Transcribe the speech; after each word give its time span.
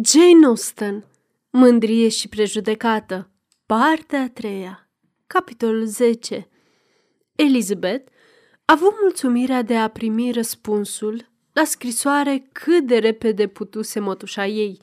Jane 0.00 0.46
Austen 0.46 1.04
Mândrie 1.50 2.08
și 2.08 2.28
prejudecată 2.28 3.30
Partea 3.66 4.20
a 4.20 4.28
treia 4.28 4.90
Capitolul 5.26 5.84
10 5.84 6.48
Elizabeth 7.34 8.12
a 8.64 8.72
avut 8.72 8.92
mulțumirea 9.00 9.62
de 9.62 9.76
a 9.76 9.88
primi 9.88 10.32
răspunsul 10.32 11.30
la 11.52 11.64
scrisoare 11.64 12.48
cât 12.52 12.86
de 12.86 12.98
repede 12.98 13.46
putuse 13.46 14.00
mătușa 14.00 14.46
ei. 14.46 14.80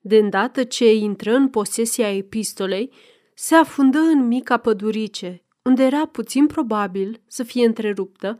De 0.00 0.16
îndată 0.16 0.64
ce 0.64 0.94
intră 0.94 1.34
în 1.34 1.48
posesia 1.48 2.16
epistolei, 2.16 2.92
se 3.34 3.54
afundă 3.54 3.98
în 3.98 4.26
mica 4.26 4.56
pădurice, 4.56 5.44
unde 5.62 5.82
era 5.82 6.06
puțin 6.06 6.46
probabil 6.46 7.22
să 7.26 7.42
fie 7.42 7.66
întreruptă, 7.66 8.38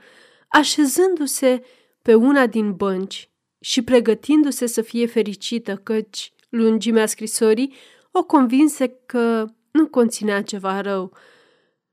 așezându-se 0.48 1.62
pe 2.02 2.14
una 2.14 2.46
din 2.46 2.72
bănci 2.72 3.30
și 3.60 3.82
pregătindu-se 3.82 4.66
să 4.66 4.82
fie 4.82 5.06
fericită, 5.06 5.76
căci 5.76 6.32
lungimea 6.48 7.06
scrisorii 7.06 7.74
o 8.10 8.24
convinse 8.24 8.88
că 9.06 9.46
nu 9.70 9.86
conținea 9.86 10.42
ceva 10.42 10.80
rău. 10.80 11.12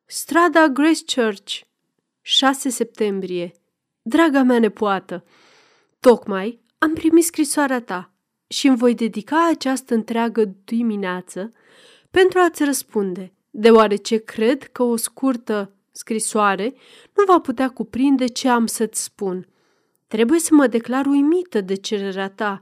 Strada 0.06 0.68
Grace 0.68 1.04
Church, 1.16 1.60
6 2.22 2.70
septembrie. 2.70 3.52
Draga 4.02 4.44
mea 4.44 4.60
nepoată, 4.60 5.24
tocmai 6.00 6.62
am 6.78 6.94
primit 6.94 7.24
scrisoarea 7.24 7.82
ta 7.82 8.14
și 8.48 8.68
îmi 8.68 8.78
voi 8.78 8.96
dedica 8.96 9.48
această 9.48 9.94
întreagă 9.94 10.56
dimineață 10.64 11.52
pentru 12.12 12.40
a-ți 12.40 12.64
răspunde, 12.64 13.34
deoarece 13.50 14.18
cred 14.18 14.64
că 14.64 14.84
o 14.84 14.96
scurtă 14.96 15.76
scrisoare 15.92 16.74
nu 17.14 17.24
va 17.28 17.40
putea 17.40 17.70
cuprinde 17.70 18.26
ce 18.26 18.50
am 18.50 18.66
să-ți 18.66 19.04
spun– 19.04 19.48
Trebuie 20.16 20.40
să 20.40 20.54
mă 20.54 20.68
declar 20.68 21.06
uimită 21.06 21.62
de 21.62 21.76
cererea 21.76 22.30
ta. 22.30 22.58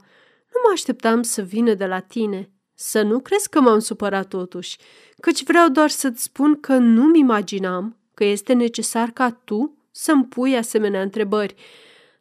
Nu 0.52 0.60
mă 0.64 0.70
așteptam 0.72 1.22
să 1.22 1.42
vină 1.42 1.74
de 1.74 1.86
la 1.86 2.00
tine. 2.00 2.50
Să 2.74 3.02
nu 3.02 3.20
crezi 3.20 3.48
că 3.48 3.60
m-am 3.60 3.78
supărat 3.78 4.28
totuși, 4.28 4.78
căci 5.20 5.42
vreau 5.42 5.68
doar 5.68 5.90
să-ți 5.90 6.22
spun 6.22 6.60
că 6.60 6.76
nu-mi 6.76 7.18
imaginam 7.18 7.96
că 8.14 8.24
este 8.24 8.52
necesar 8.52 9.10
ca 9.10 9.30
tu 9.30 9.76
să-mi 9.90 10.24
pui 10.24 10.56
asemenea 10.56 11.02
întrebări. 11.02 11.54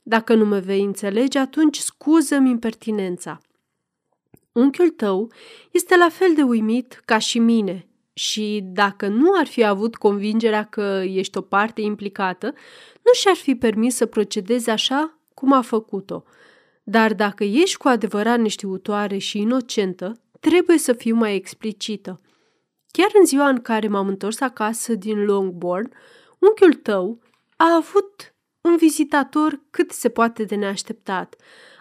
Dacă 0.03 0.33
nu 0.33 0.45
mă 0.45 0.59
vei 0.59 0.81
înțelege, 0.81 1.39
atunci 1.39 1.77
scuză-mi 1.77 2.49
impertinența. 2.49 3.39
Unchiul 4.51 4.89
tău 4.89 5.31
este 5.71 5.97
la 5.97 6.09
fel 6.09 6.33
de 6.35 6.41
uimit 6.41 7.01
ca 7.05 7.17
și 7.17 7.39
mine 7.39 7.87
și 8.13 8.61
dacă 8.63 9.07
nu 9.07 9.31
ar 9.39 9.47
fi 9.47 9.63
avut 9.63 9.95
convingerea 9.95 10.63
că 10.63 11.01
ești 11.05 11.37
o 11.37 11.41
parte 11.41 11.81
implicată, 11.81 12.45
nu 13.01 13.13
și-ar 13.13 13.35
fi 13.35 13.55
permis 13.55 13.95
să 13.95 14.05
procedeze 14.05 14.71
așa 14.71 15.17
cum 15.43 15.51
a 15.51 15.61
făcut-o. 15.61 16.23
Dar 16.83 17.13
dacă 17.13 17.43
ești 17.43 17.77
cu 17.77 17.87
adevărat 17.87 18.39
neștiutoare 18.39 19.17
și 19.17 19.37
inocentă, 19.37 20.21
trebuie 20.39 20.77
să 20.77 20.93
fiu 20.93 21.15
mai 21.15 21.35
explicită. 21.35 22.21
Chiar 22.91 23.09
în 23.19 23.25
ziua 23.25 23.47
în 23.47 23.61
care 23.61 23.87
m-am 23.87 24.07
întors 24.07 24.39
acasă 24.39 24.95
din 24.95 25.25
Longbourn, 25.25 25.91
unchiul 26.39 26.73
tău 26.73 27.19
a 27.55 27.75
avut 27.75 28.35
un 28.61 28.77
vizitator 28.77 29.61
cât 29.69 29.91
se 29.91 30.09
poate 30.09 30.43
de 30.43 30.55
neașteptat. 30.55 31.35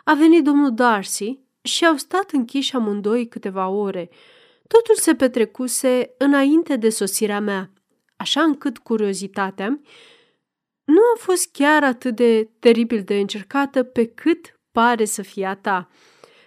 A 0.04 0.14
venit 0.14 0.44
domnul 0.44 0.74
Darcy 0.74 1.38
și 1.60 1.86
au 1.86 1.96
stat 1.96 2.30
închiși 2.30 2.74
amândoi 2.74 3.28
câteva 3.28 3.68
ore. 3.68 4.10
Totul 4.66 4.94
se 4.94 5.14
petrecuse 5.14 6.14
înainte 6.18 6.76
de 6.76 6.88
sosirea 6.88 7.40
mea, 7.40 7.70
așa 8.16 8.42
încât 8.42 8.78
curiozitatea 8.78 9.80
nu 10.84 11.00
a 11.14 11.18
fost 11.18 11.50
chiar 11.52 11.84
atât 11.84 12.16
de 12.16 12.50
teribil 12.58 13.02
de 13.02 13.18
încercată 13.18 13.82
pe 13.82 14.06
cât 14.06 14.60
pare 14.72 15.04
să 15.04 15.22
fie 15.22 15.46
a 15.46 15.54
ta. 15.54 15.88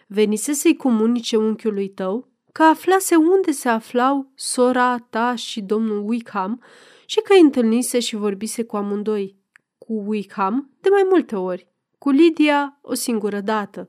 Venise 0.08 0.54
să-i 0.54 0.76
comunice 0.76 1.36
unchiului 1.38 1.90
tău 1.90 2.30
că 2.52 2.64
aflase 2.64 3.16
unde 3.16 3.52
se 3.52 3.70
aflau 3.70 4.32
sora 4.36 4.98
ta 5.10 5.36
și 5.36 5.62
domnul 5.62 6.10
Wickham 6.10 6.64
și 7.06 7.22
că 7.22 7.34
îi 7.34 7.42
întâlnise 7.42 8.00
și 8.00 8.16
vorbise 8.16 8.64
cu 8.64 8.76
amândoi. 8.76 9.36
Cu 9.78 10.04
Wickham 10.06 10.70
de 10.82 10.90
mai 10.90 11.06
multe 11.10 11.36
ori, 11.36 11.68
cu 11.98 12.10
Lydia 12.10 12.80
o 12.82 12.94
singură 12.94 13.40
dată. 13.40 13.88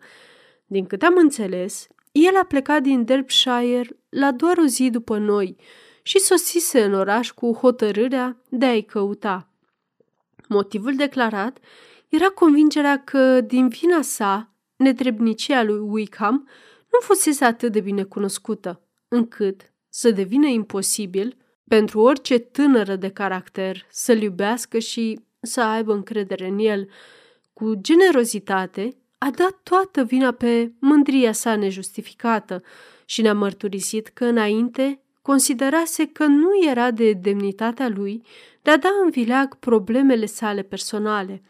Din 0.67 0.87
câte 0.87 1.07
am 1.07 1.17
înțeles, 1.17 1.87
el 2.13 2.37
a 2.37 2.45
plecat 2.45 2.83
din 2.83 3.05
Derbyshire 3.05 3.89
la 4.09 4.33
doar 4.33 4.59
o 4.59 4.67
zi 4.67 4.91
după 4.91 5.19
noi 5.19 5.57
și 6.03 6.19
sosise 6.19 6.83
în 6.85 6.95
oraș 6.95 7.31
cu 7.31 7.53
hotărârea 7.53 8.43
de 8.49 8.65
a-i 8.65 8.83
căuta. 8.83 9.51
Motivul 10.49 10.95
declarat 10.95 11.59
era 12.09 12.29
convingerea 12.29 13.03
că, 13.05 13.41
din 13.41 13.69
vina 13.69 14.03
sa, 14.03 14.51
netrebnicia 14.77 15.63
lui 15.63 15.79
Wickham 15.79 16.49
nu 16.93 16.99
fusese 17.01 17.45
atât 17.45 17.73
de 17.73 17.81
bine 17.81 18.03
cunoscută, 18.03 18.81
încât 19.09 19.73
să 19.89 20.11
devină 20.11 20.47
imposibil 20.47 21.37
pentru 21.69 22.01
orice 22.01 22.39
tânără 22.39 22.97
de 22.97 23.09
caracter 23.09 23.87
să-l 23.91 24.23
iubească 24.23 24.79
și 24.79 25.21
să 25.41 25.61
aibă 25.61 25.93
încredere 25.93 26.47
în 26.47 26.59
el. 26.59 26.89
Cu 27.53 27.75
generozitate, 27.81 28.97
a 29.19 29.31
dat 29.31 29.61
toată 29.63 30.05
vina 30.05 30.33
pe 30.33 30.73
mândria 30.79 31.33
sa 31.33 31.57
nejustificată 31.57 32.63
și 33.05 33.23
ne-a 33.23 33.35
mărturisit 33.35 34.09
că 34.09 34.25
înainte 34.25 35.01
considerase 35.23 36.07
că 36.07 36.25
nu 36.25 36.49
era 36.69 36.91
de 36.91 37.13
demnitatea 37.13 37.89
lui 37.89 38.23
de 38.67 38.73
a 38.73 38.77
da 38.77 38.89
în 39.05 39.11
vileag 39.11 39.55
problemele 39.55 40.27
sale 40.27 40.63
personale. 40.63 41.43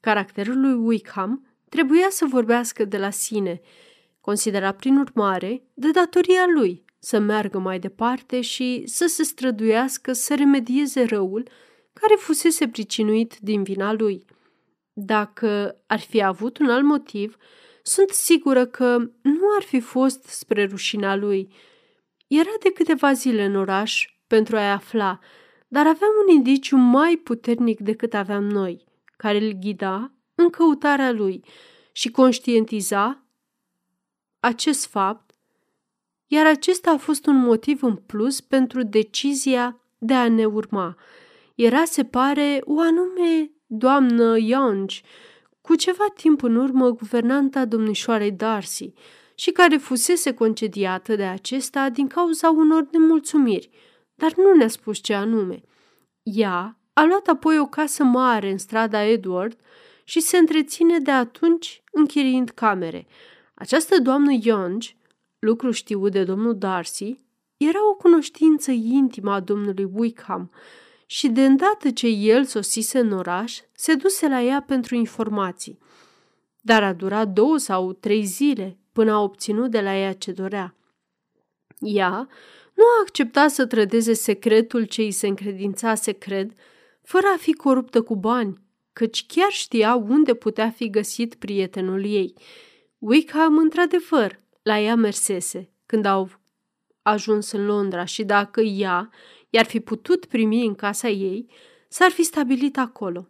Caracterul 0.00 0.60
lui 0.60 0.72
Wickham 0.72 1.46
trebuia 1.68 2.06
să 2.10 2.24
vorbească 2.28 2.84
de 2.84 2.98
la 2.98 3.10
sine, 3.10 3.60
considera 4.20 4.72
prin 4.72 4.96
urmare 4.96 5.62
de 5.74 5.90
datoria 5.90 6.44
lui 6.54 6.84
să 6.98 7.18
meargă 7.18 7.58
mai 7.58 7.78
departe 7.78 8.40
și 8.40 8.82
să 8.86 9.06
se 9.06 9.22
străduiască 9.22 10.12
să 10.12 10.34
remedieze 10.34 11.04
răul 11.04 11.48
care 11.92 12.14
fusese 12.18 12.68
pricinuit 12.68 13.36
din 13.40 13.62
vina 13.62 13.92
lui. 13.92 14.24
Dacă 14.92 15.76
ar 15.86 16.00
fi 16.00 16.22
avut 16.22 16.58
un 16.58 16.70
alt 16.70 16.84
motiv, 16.84 17.36
sunt 17.82 18.10
sigură 18.10 18.66
că 18.66 18.96
nu 19.22 19.46
ar 19.56 19.62
fi 19.62 19.80
fost 19.80 20.24
spre 20.24 20.64
rușina 20.64 21.16
lui. 21.16 21.52
Era 22.26 22.54
de 22.62 22.72
câteva 22.72 23.12
zile 23.12 23.44
în 23.44 23.56
oraș 23.56 24.14
pentru 24.26 24.56
a-i 24.56 24.70
afla 24.70 25.18
dar 25.68 25.86
aveam 25.86 26.10
un 26.26 26.34
indiciu 26.34 26.76
mai 26.76 27.16
puternic 27.16 27.80
decât 27.80 28.14
aveam 28.14 28.44
noi, 28.44 28.84
care 29.16 29.44
îl 29.44 29.52
ghida 29.52 30.12
în 30.34 30.50
căutarea 30.50 31.12
lui 31.12 31.44
și 31.92 32.10
conștientiza 32.10 33.22
acest 34.40 34.86
fapt, 34.86 35.30
iar 36.26 36.46
acesta 36.46 36.90
a 36.90 36.96
fost 36.96 37.26
un 37.26 37.36
motiv 37.36 37.82
în 37.82 37.96
plus 37.96 38.40
pentru 38.40 38.82
decizia 38.82 39.80
de 39.98 40.14
a 40.14 40.28
ne 40.28 40.44
urma. 40.44 40.96
Era, 41.54 41.84
se 41.84 42.04
pare, 42.04 42.60
o 42.64 42.80
anume 42.80 43.50
doamnă 43.66 44.38
Young, 44.38 44.90
cu 45.60 45.74
ceva 45.74 46.04
timp 46.14 46.42
în 46.42 46.56
urmă 46.56 46.90
guvernanta 46.90 47.64
domnișoarei 47.64 48.32
Darcy 48.32 48.92
și 49.34 49.50
care 49.50 49.76
fusese 49.76 50.34
concediată 50.34 51.16
de 51.16 51.24
acesta 51.24 51.88
din 51.88 52.06
cauza 52.06 52.50
unor 52.50 52.88
nemulțumiri– 52.90 53.70
dar 54.18 54.34
nu 54.36 54.54
ne-a 54.54 54.68
spus 54.68 54.98
ce 54.98 55.14
anume. 55.14 55.62
Ea 56.22 56.78
a 56.92 57.04
luat 57.04 57.26
apoi 57.26 57.58
o 57.58 57.66
casă 57.66 58.04
mare 58.04 58.50
în 58.50 58.58
strada 58.58 59.02
Edward 59.02 59.58
și 60.04 60.20
se 60.20 60.36
întreține 60.36 60.98
de 60.98 61.10
atunci 61.10 61.82
închiriind 61.92 62.50
camere. 62.50 63.06
Această 63.54 64.00
doamnă 64.00 64.38
Young, 64.42 64.82
lucru 65.38 65.70
știut 65.70 66.12
de 66.12 66.24
domnul 66.24 66.58
Darcy, 66.58 67.18
era 67.56 67.88
o 67.90 67.94
cunoștință 67.94 68.70
intimă 68.70 69.32
a 69.32 69.40
domnului 69.40 69.90
Wickham 69.92 70.50
și 71.06 71.28
de 71.28 71.44
îndată 71.44 71.90
ce 71.90 72.06
el 72.06 72.44
sosise 72.44 72.98
în 72.98 73.12
oraș, 73.12 73.60
se 73.72 73.94
duse 73.94 74.28
la 74.28 74.42
ea 74.42 74.62
pentru 74.66 74.94
informații. 74.94 75.78
Dar 76.60 76.82
a 76.82 76.92
durat 76.92 77.28
două 77.28 77.56
sau 77.56 77.92
trei 77.92 78.24
zile 78.24 78.78
până 78.92 79.12
a 79.12 79.20
obținut 79.20 79.70
de 79.70 79.80
la 79.80 79.96
ea 79.96 80.12
ce 80.12 80.32
dorea. 80.32 80.74
Ea 81.78 82.28
nu 82.78 82.84
a 82.84 83.00
acceptat 83.00 83.50
să 83.50 83.66
trădeze 83.66 84.12
secretul 84.12 84.84
ce 84.84 85.02
îi 85.02 85.10
se 85.10 85.26
încredința 85.26 85.94
secret, 85.94 86.50
fără 87.02 87.26
a 87.34 87.36
fi 87.36 87.52
coruptă 87.52 88.02
cu 88.02 88.16
bani, 88.16 88.60
căci 88.92 89.26
chiar 89.26 89.50
știa 89.50 89.94
unde 89.94 90.34
putea 90.34 90.70
fi 90.70 90.90
găsit 90.90 91.34
prietenul 91.34 92.04
ei. 92.04 92.34
Wickham, 92.98 93.56
într-adevăr, 93.56 94.40
la 94.62 94.80
ea 94.80 94.94
mersese 94.94 95.70
când 95.86 96.04
au 96.04 96.30
ajuns 97.02 97.50
în 97.52 97.66
Londra 97.66 98.04
și 98.04 98.24
dacă 98.24 98.60
ea 98.60 99.10
i-ar 99.50 99.64
fi 99.64 99.80
putut 99.80 100.24
primi 100.24 100.66
în 100.66 100.74
casa 100.74 101.08
ei, 101.08 101.50
s-ar 101.88 102.10
fi 102.10 102.22
stabilit 102.22 102.78
acolo. 102.78 103.28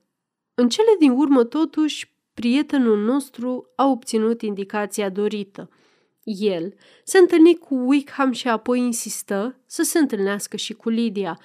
În 0.55 0.69
cele 0.69 0.97
din 0.99 1.11
urmă, 1.11 1.45
totuși, 1.45 2.15
prietenul 2.35 2.99
nostru 2.99 3.73
a 3.77 3.87
obținut 3.87 4.43
indicația 4.43 5.09
dorită– 5.09 5.71
el 6.37 6.75
se 7.05 7.19
întâlni 7.19 7.55
cu 7.55 7.75
Wickham 7.75 8.33
și 8.33 8.49
apoi 8.49 8.79
insistă 8.79 9.61
să 9.67 9.83
se 9.83 9.99
întâlnească 9.99 10.57
și 10.57 10.73
cu 10.73 10.89
Lydia. 10.89 11.41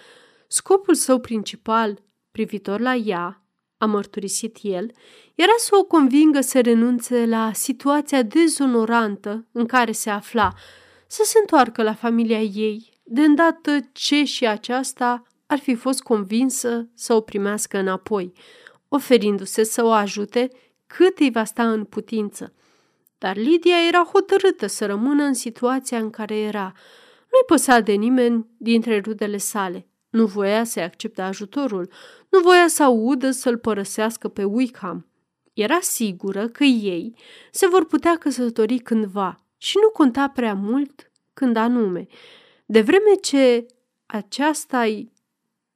Scopul 0.48 0.96
său 0.96 1.20
principal, 1.20 2.04
privitor 2.32 2.80
la 2.80 2.96
ea, 2.96 3.44
a 3.78 3.86
mărturisit 3.86 4.58
el, 4.62 4.92
era 5.36 5.54
să 5.58 5.76
o 5.76 5.84
convingă 5.84 6.42
să 6.42 6.62
renunțe 6.62 7.26
la 7.26 7.54
situația 7.54 8.22
dezonorantă 8.22 9.48
în 9.52 9.66
care 9.66 9.92
se 9.92 10.10
afla, 10.10 10.54
să 11.08 11.22
se 11.26 11.38
întoarcă 11.40 11.84
la 11.84 11.94
familia 11.94 12.42
ei, 12.42 13.02
de 13.04 13.22
îndată 13.22 13.80
ce 13.92 14.24
și 14.24 14.48
aceasta 14.48 15.24
ar 15.46 15.60
fi 15.60 15.76
fost 15.76 16.02
convinsă 16.02 16.90
să 16.94 17.14
o 17.14 17.22
primească 17.22 17.78
înapoi, 17.78 18.34
oferindu-se 18.88 19.64
să 19.64 19.84
o 19.84 19.92
ajute 19.92 20.50
cât 20.88 21.20
îi 21.20 21.32
va 21.32 21.44
sta 21.44 21.72
în 21.72 21.84
putință. 21.84 22.54
Dar 23.24 23.36
Lidia 23.36 23.88
era 23.88 24.04
hotărâtă 24.04 24.68
să 24.68 24.86
rămână 24.86 25.24
în 25.24 25.34
situația 25.34 25.98
în 25.98 26.10
care 26.10 26.36
era. 26.36 26.74
Nu-i 27.32 27.46
păsa 27.46 27.80
de 27.80 27.92
nimeni 27.92 28.48
dintre 28.58 29.00
rudele 29.00 29.38
sale. 29.38 29.88
Nu 30.10 30.26
voia 30.26 30.64
să-i 30.64 30.84
accepte 30.84 31.22
ajutorul, 31.22 31.90
nu 32.30 32.40
voia 32.40 32.68
să 32.68 32.84
audă 32.84 33.32
să-l 33.32 33.58
părăsească 33.58 34.28
pe 34.28 34.44
Wickham. 34.44 35.08
Era 35.54 35.78
sigură 35.82 36.48
că 36.48 36.64
ei 36.64 37.16
se 37.52 37.68
vor 37.68 37.86
putea 37.86 38.18
căsători 38.18 38.78
cândva 38.78 39.36
și 39.58 39.78
nu 39.82 39.90
conta 39.90 40.28
prea 40.28 40.54
mult 40.54 41.12
când 41.34 41.56
anume. 41.56 42.08
De 42.66 42.82
vreme 42.82 43.14
ce 43.22 43.66
aceasta 44.06 44.86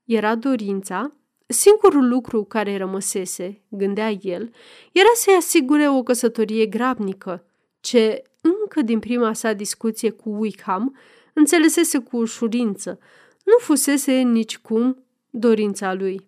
era 0.03 0.35
dorința, 0.35 1.15
singurul 1.47 2.07
lucru 2.07 2.43
care 2.43 2.77
rămăsese, 2.77 3.61
gândea 3.69 4.11
el, 4.11 4.51
era 4.91 5.09
să-i 5.15 5.35
asigure 5.37 5.89
o 5.89 6.03
căsătorie 6.03 6.65
grabnică, 6.65 7.45
ce 7.79 8.21
încă 8.41 8.81
din 8.81 8.99
prima 8.99 9.33
sa 9.33 9.53
discuție 9.53 10.09
cu 10.09 10.29
Wickham 10.29 10.97
înțelesese 11.33 11.97
cu 11.97 12.17
ușurință, 12.17 12.99
nu 13.43 13.57
fusese 13.59 14.11
nicicum 14.11 15.03
dorința 15.29 15.93
lui. 15.93 16.27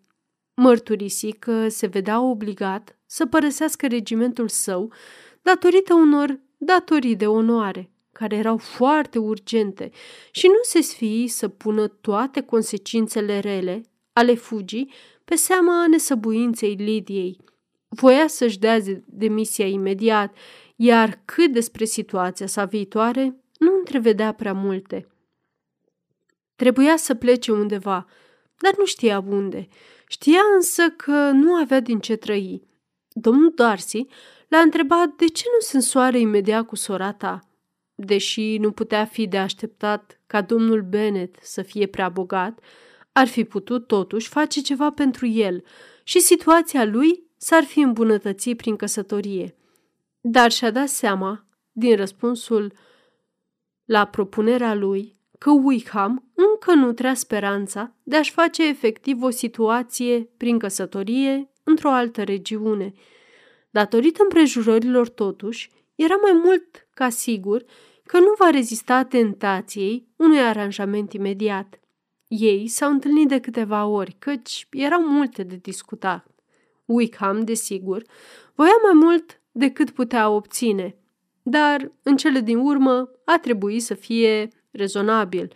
Mărturisi 0.53 1.31
că 1.31 1.67
se 1.67 1.87
vedea 1.87 2.21
obligat 2.21 2.97
să 3.05 3.25
părăsească 3.25 3.87
regimentul 3.87 4.47
său 4.47 4.91
datorită 5.41 5.93
unor 5.93 6.39
datorii 6.57 7.15
de 7.15 7.27
onoare, 7.27 7.91
care 8.11 8.35
erau 8.35 8.57
foarte 8.57 9.19
urgente 9.19 9.91
și 10.31 10.47
nu 10.47 10.59
se 10.61 10.81
sfii 10.81 11.27
să 11.27 11.47
pună 11.47 11.87
toate 11.87 12.41
consecințele 12.41 13.39
rele 13.39 13.83
ale 14.13 14.35
fugii 14.35 14.91
pe 15.25 15.35
seama 15.35 15.87
nesăbuinței 15.87 16.73
Lidiei. 16.73 17.37
Voia 17.87 18.27
să-și 18.27 18.59
dea 18.59 18.79
demisia 19.05 19.67
imediat, 19.67 20.35
iar 20.75 21.21
cât 21.25 21.51
despre 21.51 21.85
situația 21.85 22.47
sa 22.47 22.65
viitoare, 22.65 23.43
nu 23.59 23.77
întrevedea 23.77 24.31
prea 24.31 24.53
multe. 24.53 25.07
Trebuia 26.55 26.97
să 26.97 27.15
plece 27.15 27.51
undeva, 27.51 28.05
dar 28.57 28.73
nu 28.77 28.85
știa 28.85 29.19
unde. 29.27 29.67
Știa 30.07 30.41
însă 30.55 30.89
că 30.89 31.31
nu 31.31 31.53
avea 31.53 31.79
din 31.79 31.99
ce 31.99 32.15
trăi. 32.15 32.67
Domnul 33.09 33.51
Darcy 33.55 34.05
l-a 34.47 34.59
întrebat 34.59 35.15
de 35.15 35.27
ce 35.27 35.43
nu 35.53 35.59
se 35.59 35.75
însoare 35.75 36.19
imediat 36.19 36.65
cu 36.65 36.75
sora 36.75 37.11
ta. 37.11 37.39
Deși 37.95 38.57
nu 38.57 38.71
putea 38.71 39.05
fi 39.05 39.27
de 39.27 39.37
așteptat 39.37 40.21
ca 40.27 40.41
domnul 40.41 40.81
Bennet 40.81 41.35
să 41.41 41.61
fie 41.61 41.85
prea 41.85 42.09
bogat, 42.09 42.59
ar 43.11 43.27
fi 43.27 43.43
putut 43.43 43.87
totuși 43.87 44.27
face 44.27 44.61
ceva 44.61 44.91
pentru 44.91 45.25
el 45.25 45.63
și 46.03 46.19
situația 46.19 46.85
lui 46.85 47.23
s-ar 47.37 47.63
fi 47.63 47.79
îmbunătățit 47.79 48.57
prin 48.57 48.75
căsătorie. 48.75 49.55
Dar 50.21 50.51
și-a 50.51 50.71
dat 50.71 50.87
seama, 50.87 51.45
din 51.71 51.95
răspunsul 51.95 52.73
la 53.85 54.05
propunerea 54.05 54.73
lui, 54.73 55.17
că 55.37 55.51
Wickham 55.51 56.31
încă 56.33 56.73
nu 56.73 56.93
trea 56.93 57.13
speranța 57.13 57.93
de 58.03 58.15
a-și 58.15 58.31
face 58.31 58.67
efectiv 58.67 59.21
o 59.21 59.29
situație 59.29 60.29
prin 60.37 60.59
căsătorie 60.59 61.49
într-o 61.63 61.89
altă 61.89 62.23
regiune. 62.23 62.93
Datorită 63.69 64.23
împrejurărilor 64.23 65.09
totuși, 65.09 65.71
era 65.95 66.15
mai 66.15 66.33
mult 66.43 66.87
ca 66.93 67.09
sigur 67.09 67.63
că 68.03 68.19
nu 68.19 68.33
va 68.37 68.49
rezista 68.49 69.03
tentației 69.03 70.07
unui 70.15 70.39
aranjament 70.39 71.13
imediat. 71.13 71.79
Ei 72.29 72.67
s-au 72.67 72.91
întâlnit 72.91 73.27
de 73.27 73.39
câteva 73.39 73.85
ori, 73.85 74.15
căci 74.19 74.67
erau 74.71 75.01
multe 75.01 75.43
de 75.43 75.55
discutat. 75.55 76.27
Wickham, 76.85 77.43
desigur, 77.43 78.03
voia 78.55 78.77
mai 78.83 78.93
mult 78.93 79.41
decât 79.51 79.89
putea 79.89 80.29
obține, 80.29 80.95
dar 81.41 81.91
în 82.03 82.17
cele 82.17 82.39
din 82.39 82.57
urmă 82.57 83.09
a 83.25 83.37
trebuit 83.37 83.83
să 83.83 83.93
fie 83.93 84.47
rezonabil. 84.71 85.53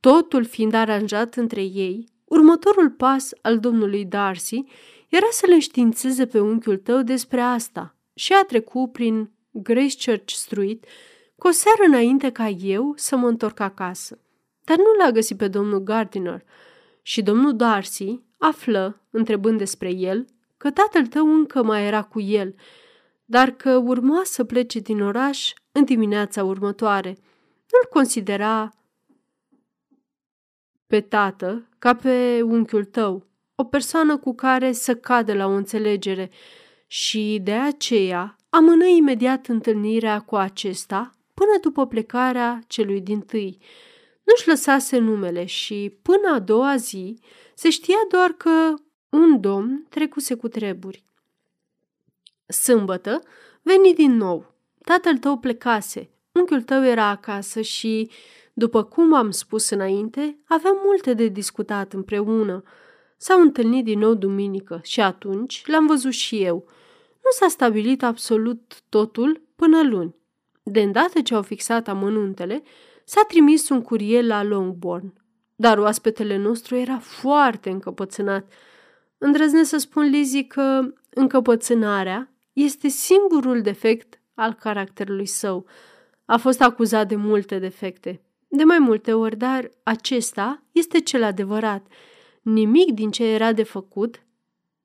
Totul 0.00 0.44
fiind 0.44 0.74
aranjat 0.74 1.34
între 1.34 1.62
ei, 1.62 2.08
următorul 2.24 2.90
pas 2.90 3.30
al 3.42 3.58
domnului 3.58 4.04
Darcy 4.04 4.64
era 5.08 5.26
să 5.30 5.46
le 5.48 5.58
științeze 5.58 6.26
pe 6.26 6.40
unchiul 6.40 6.76
tău 6.76 7.02
despre 7.02 7.40
asta 7.40 7.96
și 8.14 8.32
a 8.32 8.44
trecut 8.44 8.92
prin 8.92 9.30
Grace 9.50 10.10
Church 10.10 10.32
Street 10.32 10.84
cu 11.36 11.48
o 11.48 11.50
seară 11.50 11.82
înainte 11.86 12.30
ca 12.30 12.48
eu 12.48 12.92
să 12.96 13.16
mă 13.16 13.28
întorc 13.28 13.60
acasă. 13.60 14.21
Dar 14.64 14.76
nu 14.76 15.04
l-a 15.04 15.10
găsit 15.10 15.36
pe 15.36 15.48
domnul 15.48 15.78
Gardiner 15.78 16.44
și 17.02 17.22
domnul 17.22 17.56
Darcy 17.56 18.20
află, 18.38 19.00
întrebând 19.10 19.58
despre 19.58 19.90
el, 19.90 20.26
că 20.56 20.70
tatăl 20.70 21.06
tău 21.06 21.34
încă 21.34 21.62
mai 21.62 21.86
era 21.86 22.02
cu 22.02 22.20
el, 22.20 22.54
dar 23.24 23.50
că 23.50 23.76
urma 23.76 24.20
să 24.24 24.44
plece 24.44 24.78
din 24.78 25.02
oraș 25.02 25.52
în 25.72 25.84
dimineața 25.84 26.44
următoare. 26.44 27.08
Nu-l 27.72 27.88
considera 27.90 28.72
pe 30.86 31.00
tată 31.00 31.68
ca 31.78 31.94
pe 31.94 32.42
unchiul 32.42 32.84
tău, 32.84 33.26
o 33.54 33.64
persoană 33.64 34.16
cu 34.16 34.34
care 34.34 34.72
să 34.72 34.94
cadă 34.96 35.34
la 35.34 35.46
o 35.46 35.50
înțelegere 35.50 36.30
și 36.86 37.40
de 37.42 37.52
aceea 37.52 38.36
amână 38.48 38.84
imediat 38.84 39.46
întâlnirea 39.46 40.20
cu 40.20 40.36
acesta 40.36 41.10
până 41.34 41.50
după 41.60 41.86
plecarea 41.86 42.60
celui 42.66 43.00
din 43.00 43.20
tâi. 43.20 43.58
Nu-și 44.22 44.48
lăsase 44.48 44.98
numele 44.98 45.44
și 45.44 45.98
până 46.02 46.28
a 46.34 46.38
doua 46.38 46.76
zi 46.76 47.18
se 47.54 47.70
știa 47.70 47.98
doar 48.10 48.30
că 48.30 48.74
un 49.08 49.40
domn 49.40 49.86
trecuse 49.88 50.34
cu 50.34 50.48
treburi. 50.48 51.04
Sâmbătă 52.46 53.22
veni 53.62 53.94
din 53.94 54.16
nou. 54.16 54.54
Tatăl 54.84 55.18
tău 55.18 55.38
plecase, 55.38 56.10
unchiul 56.32 56.62
tău 56.62 56.84
era 56.84 57.04
acasă 57.04 57.60
și, 57.60 58.10
după 58.52 58.82
cum 58.82 59.14
am 59.14 59.30
spus 59.30 59.70
înainte, 59.70 60.38
aveam 60.48 60.76
multe 60.84 61.14
de 61.14 61.26
discutat 61.26 61.92
împreună. 61.92 62.62
S-au 63.16 63.40
întâlnit 63.40 63.84
din 63.84 63.98
nou 63.98 64.14
duminică 64.14 64.80
și 64.82 65.00
atunci 65.00 65.66
l-am 65.66 65.86
văzut 65.86 66.12
și 66.12 66.42
eu. 66.42 66.64
Nu 67.24 67.30
s-a 67.30 67.48
stabilit 67.48 68.02
absolut 68.02 68.82
totul 68.88 69.42
până 69.56 69.82
luni. 69.82 70.14
De 70.62 70.80
îndată 70.80 71.20
ce 71.20 71.34
au 71.34 71.42
fixat 71.42 71.88
amănuntele, 71.88 72.62
s-a 73.04 73.22
trimis 73.28 73.68
un 73.68 73.82
curier 73.82 74.24
la 74.24 74.42
Longbourn. 74.42 75.12
Dar 75.56 75.78
oaspetele 75.78 76.36
nostru 76.36 76.76
era 76.76 76.98
foarte 76.98 77.70
încăpățânat. 77.70 78.52
Îndrăznesc 79.18 79.68
să 79.68 79.76
spun 79.76 80.02
Lizzie 80.02 80.44
că 80.44 80.92
încăpățânarea 81.10 82.32
este 82.52 82.88
singurul 82.88 83.60
defect 83.60 84.20
al 84.34 84.54
caracterului 84.54 85.26
său. 85.26 85.66
A 86.24 86.36
fost 86.36 86.60
acuzat 86.60 87.08
de 87.08 87.16
multe 87.16 87.58
defecte, 87.58 88.22
de 88.48 88.64
mai 88.64 88.78
multe 88.78 89.12
ori, 89.12 89.36
dar 89.36 89.70
acesta 89.82 90.62
este 90.72 91.00
cel 91.00 91.22
adevărat. 91.22 91.86
Nimic 92.42 92.92
din 92.92 93.10
ce 93.10 93.24
era 93.24 93.52
de 93.52 93.62
făcut 93.62 94.22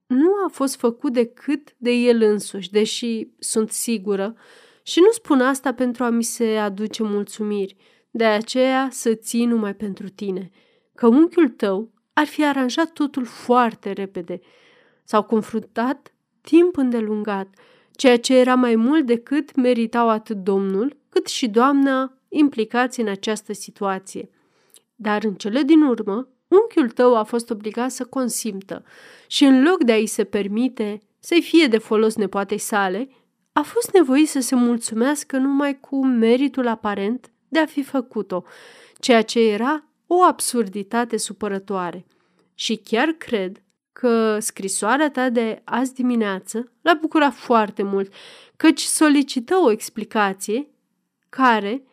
nu 0.08 0.30
a 0.46 0.50
fost 0.52 0.76
făcut 0.76 1.14
decât 1.14 1.76
de 1.78 1.92
el 1.92 2.22
însuși, 2.22 2.72
deși 2.72 3.28
sunt 3.40 3.72
sigură, 3.72 4.36
și 4.84 5.00
nu 5.00 5.12
spun 5.12 5.42
asta 5.42 5.74
pentru 5.74 6.04
a 6.04 6.10
mi 6.10 6.24
se 6.24 6.58
aduce 6.58 7.04
mulțumiri, 7.04 7.76
de 8.18 8.26
aceea 8.26 8.88
să 8.92 9.14
ții 9.14 9.46
numai 9.46 9.76
pentru 9.76 10.10
tine, 10.10 10.50
că 10.96 11.08
unchiul 11.08 11.50
tău 11.50 11.92
ar 12.14 12.26
fi 12.26 12.46
aranjat 12.46 12.92
totul 12.92 13.26
foarte 13.26 13.92
repede. 13.92 14.40
S-au 15.04 15.24
confruntat 15.24 16.14
timp 16.42 16.78
îndelungat, 16.78 17.48
ceea 17.92 18.20
ce 18.20 18.38
era 18.38 18.56
mai 18.56 18.76
mult 18.76 19.06
decât 19.06 19.56
meritau 19.56 20.10
atât 20.10 20.38
domnul 20.38 20.98
cât 21.10 21.28
și 21.28 21.48
doamna 21.48 22.18
implicați 22.30 23.00
în 23.00 23.08
această 23.08 23.54
situație. 23.54 24.30
Dar 24.96 25.24
în 25.24 25.34
cele 25.34 25.62
din 25.62 25.82
urmă, 25.82 26.28
unchiul 26.48 26.90
tău 26.90 27.16
a 27.16 27.24
fost 27.24 27.50
obligat 27.50 27.92
să 27.92 28.06
consimtă 28.06 28.84
și 29.28 29.44
în 29.44 29.64
loc 29.64 29.84
de 29.84 29.92
a-i 29.92 30.06
se 30.06 30.24
permite 30.24 31.00
să-i 31.20 31.42
fie 31.42 31.68
de 31.68 31.78
folos 31.78 32.16
nepoatei 32.16 32.58
sale, 32.58 33.10
a 33.52 33.62
fost 33.62 33.92
nevoit 33.94 34.30
să 34.30 34.40
se 34.40 34.56
mulțumească 34.56 35.38
numai 35.38 35.80
cu 35.80 36.06
meritul 36.06 36.68
aparent 36.68 37.32
de 37.48 37.60
a 37.60 37.66
fi 37.66 37.84
făcut-o, 37.84 38.44
ceea 39.00 39.22
ce 39.22 39.40
era 39.40 39.84
o 40.08 40.22
absurditate 40.22 41.18
supărătoare. 41.18 42.06
Și 42.54 42.76
chiar 42.76 43.08
cred 43.08 43.62
că 43.92 44.40
scrisoarea 44.40 45.12
ta 45.12 45.30
de 45.30 45.62
azi 45.64 45.94
dimineață 45.94 46.72
l-a 46.82 46.94
bucurat 46.94 47.34
foarte 47.34 47.84
mult, 47.84 48.14
căci 48.56 48.82
solicită 48.82 49.56
o 49.56 49.72
explicație 49.72 50.68
care 51.30 51.84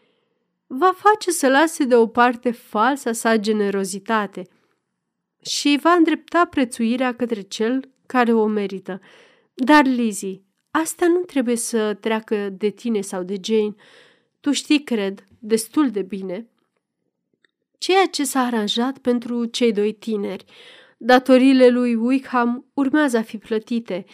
va 0.67 0.93
face 0.97 1.31
să 1.31 1.49
lase 1.49 1.85
deoparte 1.85 2.51
falsa 2.51 3.13
sa 3.13 3.37
generozitate 3.37 4.49
și 5.43 5.79
va 5.83 5.93
îndrepta 5.93 6.45
prețuirea 6.45 7.15
către 7.15 7.41
cel 7.41 7.89
care 8.07 8.33
o 8.33 8.47
merită. 8.47 9.01
Dar, 9.55 9.85
Lizzie, 9.85 10.43
asta 10.71 11.07
nu 11.07 11.19
trebuie 11.19 11.57
să 11.57 11.95
treacă 11.95 12.49
de 12.49 12.69
tine 12.69 13.01
sau 13.01 13.23
de 13.23 13.37
Jane. 13.43 13.75
Tu 14.41 14.53
știi, 14.53 14.83
cred, 14.83 15.25
destul 15.45 15.91
de 15.91 16.03
bine 16.03 16.49
ceea 17.79 18.07
ce 18.07 18.25
s-a 18.25 18.41
aranjat 18.41 18.99
pentru 18.99 19.45
cei 19.45 19.73
doi 19.73 19.93
tineri. 19.93 20.45
Datoriile 20.99 21.69
lui 21.69 21.95
Wickham 21.95 22.67
urmează 22.75 23.17
a 23.17 23.23
fi 23.23 23.39
plătite, 23.39 24.05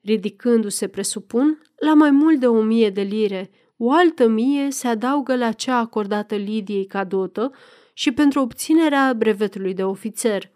ridicându-se, 0.00 0.88
presupun, 0.88 1.62
la 1.76 1.94
mai 1.94 2.10
mult 2.10 2.40
de 2.40 2.46
o 2.46 2.62
mie 2.62 2.90
de 2.90 3.00
lire. 3.00 3.50
O 3.76 3.92
altă 3.92 4.28
mie 4.28 4.70
se 4.70 4.88
adaugă 4.88 5.36
la 5.36 5.52
cea 5.52 5.76
acordată 5.76 6.34
Lidiei 6.34 6.86
ca 6.86 7.04
dotă 7.04 7.52
și 7.92 8.12
pentru 8.12 8.40
obținerea 8.40 9.14
brevetului 9.16 9.74
de 9.74 9.84
ofițer. 9.84 10.50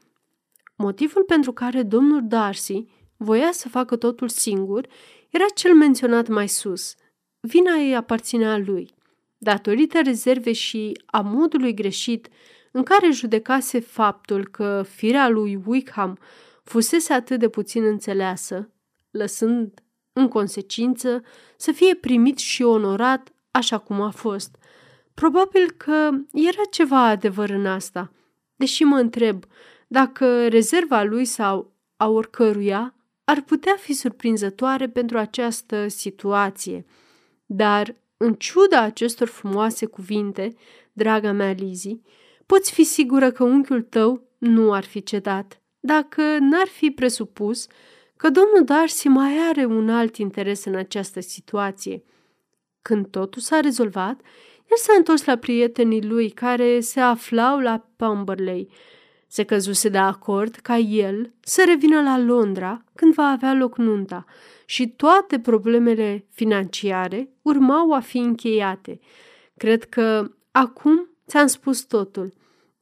Motivul 0.76 1.23
pentru 1.23 1.52
care 1.52 1.82
domnul 1.82 2.26
Darcy 2.26 2.85
voia 3.16 3.52
să 3.52 3.68
facă 3.68 3.97
totul 3.97 4.28
singur 4.28 4.87
era 5.30 5.44
cel 5.54 5.75
menționat 5.75 6.28
mai 6.28 6.49
sus. 6.49 6.94
Vina 7.40 7.75
ei 7.75 7.97
aparținea 7.97 8.58
lui. 8.58 8.97
Datorită 9.38 10.00
rezerve 10.02 10.52
și 10.52 11.02
a 11.07 11.21
modului 11.21 11.75
greșit 11.75 12.28
în 12.73 12.83
care 12.83 13.11
judecase 13.11 13.80
faptul 13.80 14.49
că 14.49 14.85
firea 14.88 15.28
lui 15.28 15.61
Wickham 15.66 16.18
fusese 16.64 17.12
atât 17.12 17.38
de 17.38 17.49
puțin 17.49 17.85
înțeleasă, 17.85 18.71
lăsând, 19.11 19.83
în 20.12 20.28
consecință, 20.28 21.23
să 21.57 21.73
fie 21.73 21.95
primit 21.95 22.38
și 22.38 22.62
onorat 22.62 23.33
așa 23.50 23.78
cum 23.78 24.00
a 24.00 24.11
fost. 24.11 24.57
Probabil 25.14 25.71
că 25.71 26.11
era 26.33 26.62
ceva 26.71 27.07
adevăr 27.07 27.50
în 27.50 27.66
asta, 27.66 28.12
deși 28.57 28.85
mă 28.85 28.97
întreb 28.97 29.45
dacă 29.88 30.49
rezerva 30.49 31.02
lui 31.02 31.25
sau 31.25 31.73
a 31.97 32.09
oricăruia 32.09 32.95
ar 33.25 33.40
putea 33.40 33.76
fi 33.78 33.92
surprinzătoare 33.92 34.88
pentru 34.88 35.18
această 35.18 35.88
situație. 35.88 36.85
Dar, 37.47 37.95
în 38.18 38.34
ciuda 38.34 38.80
acestor 38.80 39.28
frumoase 39.28 39.87
cuvinte, 39.87 40.54
draga 40.92 41.32
mea 41.32 41.52
Lizzie, 41.52 42.00
poți 42.46 42.72
fi 42.72 42.84
sigură 42.84 43.30
că 43.30 43.44
unchiul 43.44 43.82
tău 43.82 44.22
nu 44.38 44.72
ar 44.72 44.84
fi 44.84 45.02
cedat, 45.02 45.62
dacă 45.80 46.22
n-ar 46.40 46.66
fi 46.66 46.90
presupus 46.90 47.66
că 48.16 48.30
domnul 48.30 48.64
Darcy 48.64 49.08
mai 49.08 49.38
are 49.48 49.64
un 49.64 49.90
alt 49.90 50.16
interes 50.16 50.64
în 50.64 50.75
această 50.75 51.20
situație. 51.20 52.02
Când 52.82 53.06
totul 53.10 53.42
s-a 53.42 53.60
rezolvat, 53.60 54.20
el 54.70 54.76
s-a 54.76 54.92
întors 54.96 55.25
la 55.25 55.37
prietenii 55.37 56.04
lui 56.04 56.30
care 56.30 56.80
se 56.80 57.00
aflau 57.00 57.58
la 57.58 57.88
Pumberley. 57.96 58.68
Se 59.30 59.42
căzuse 59.44 59.88
de 59.88 59.99
acord 59.99 60.54
ca 60.54 60.76
el 60.76 61.32
să 61.40 61.62
revină 61.66 62.02
la 62.02 62.18
Londra 62.18 62.85
când 62.94 63.14
va 63.14 63.26
avea 63.26 63.54
loc 63.54 63.76
nunta 63.76 64.25
și 64.64 64.88
toate 64.88 65.38
problemele 65.38 66.26
financiare 66.30 67.30
urmau 67.42 67.92
a 67.92 68.00
fi 68.00 68.18
încheiate. 68.18 69.00
Cred 69.56 69.85
că 69.85 70.30
acum 70.50 71.08
ți-am 71.26 71.47
spus 71.47 71.80
totul. 71.80 72.32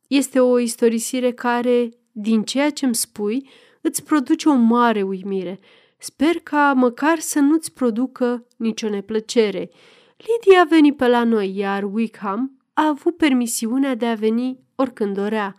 Este 0.08 0.40
o 0.40 0.58
istorisire 0.58 1.32
care, 1.32 1.90
din 2.12 2.42
ceea 2.42 2.70
ce 2.70 2.84
îmi 2.84 2.94
spui, 2.94 3.48
îți 3.80 4.04
produce 4.04 4.48
o 4.48 4.54
mare 4.54 5.02
uimire. 5.02 5.58
Sper 5.98 6.34
ca 6.42 6.72
măcar 6.72 7.18
să 7.18 7.38
nu-ți 7.38 7.72
producă 7.72 8.46
nicio 8.56 8.88
neplăcere. 8.88 9.70
Lidia 10.16 10.60
a 10.60 10.64
venit 10.64 10.96
pe 10.96 11.08
la 11.08 11.24
noi, 11.24 11.56
iar 11.56 11.84
Wickham 11.92 12.58
a 12.72 12.86
avut 12.86 13.16
permisiunea 13.16 13.94
de 13.94 14.06
a 14.06 14.14
veni 14.14 14.58
oricând 14.74 15.14
dorea. 15.14 15.56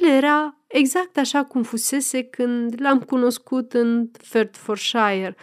El 0.00 0.08
era 0.08 0.56
exact 0.66 1.16
așa 1.16 1.44
cum 1.44 1.62
fusese 1.62 2.22
când 2.22 2.80
l-am 2.80 3.00
cunoscut 3.00 3.72
în 3.72 4.10
Hertfordshire, 4.30 5.36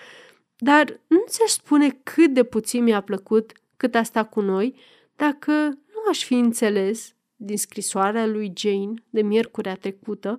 dar 0.57 0.99
nu 1.07 1.23
ți-aș 1.27 1.49
spune 1.49 1.99
cât 2.03 2.33
de 2.33 2.43
puțin 2.43 2.83
mi-a 2.83 3.01
plăcut 3.01 3.51
cât 3.77 3.95
a 3.95 4.03
stat 4.03 4.29
cu 4.29 4.41
noi 4.41 4.75
dacă 5.15 5.51
nu 5.67 6.09
aș 6.09 6.23
fi 6.23 6.33
înțeles 6.33 7.15
din 7.35 7.57
scrisoarea 7.57 8.25
lui 8.25 8.53
Jane 8.55 8.93
de 9.09 9.21
miercurea 9.21 9.75
trecută 9.75 10.37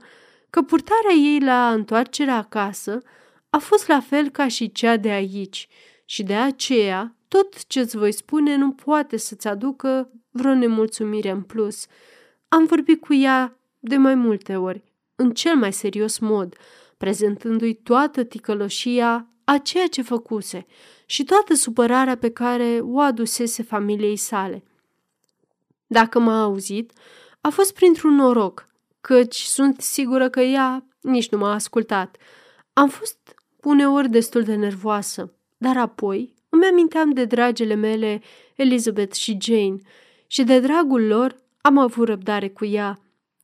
că 0.50 0.62
purtarea 0.62 1.14
ei 1.14 1.40
la 1.40 1.72
întoarcerea 1.72 2.36
acasă 2.36 3.02
a 3.50 3.58
fost 3.58 3.88
la 3.88 4.00
fel 4.00 4.28
ca 4.28 4.48
și 4.48 4.72
cea 4.72 4.96
de 4.96 5.10
aici 5.10 5.68
și 6.04 6.22
de 6.22 6.34
aceea 6.34 7.16
tot 7.28 7.66
ce-ți 7.66 7.96
voi 7.96 8.12
spune 8.12 8.56
nu 8.56 8.72
poate 8.72 9.16
să-ți 9.16 9.48
aducă 9.48 10.10
vreo 10.30 10.54
nemulțumire 10.54 11.30
în 11.30 11.42
plus. 11.42 11.86
Am 12.48 12.64
vorbit 12.64 13.00
cu 13.00 13.14
ea 13.14 13.56
de 13.84 13.96
mai 13.96 14.14
multe 14.14 14.56
ori, 14.56 14.82
în 15.16 15.30
cel 15.30 15.56
mai 15.56 15.72
serios 15.72 16.18
mod, 16.18 16.56
prezentându-i 16.96 17.74
toată 17.74 18.22
ticăloșia 18.24 19.28
a 19.44 19.58
ceea 19.58 19.86
ce 19.86 20.02
făcuse 20.02 20.66
și 21.06 21.24
toată 21.24 21.54
supărarea 21.54 22.16
pe 22.16 22.30
care 22.30 22.80
o 22.82 23.00
adusese 23.00 23.62
familiei 23.62 24.16
sale. 24.16 24.64
Dacă 25.86 26.18
m-a 26.18 26.42
auzit, 26.42 26.92
a 27.40 27.48
fost 27.48 27.74
printr-un 27.74 28.14
noroc, 28.14 28.68
căci 29.00 29.36
sunt 29.36 29.80
sigură 29.80 30.28
că 30.28 30.40
ea 30.40 30.86
nici 31.00 31.28
nu 31.28 31.38
m-a 31.38 31.52
ascultat. 31.52 32.16
Am 32.72 32.88
fost 32.88 33.18
uneori 33.62 34.08
destul 34.10 34.42
de 34.42 34.54
nervoasă, 34.54 35.32
dar 35.56 35.76
apoi 35.76 36.34
îmi 36.48 36.66
aminteam 36.66 37.12
de 37.12 37.24
dragele 37.24 37.74
mele 37.74 38.22
Elizabeth 38.54 39.14
și 39.14 39.38
Jane 39.40 39.76
și 40.26 40.44
de 40.44 40.60
dragul 40.60 41.06
lor 41.06 41.36
am 41.60 41.78
avut 41.78 42.06
răbdare 42.06 42.48
cu 42.48 42.64
ea. 42.64 43.00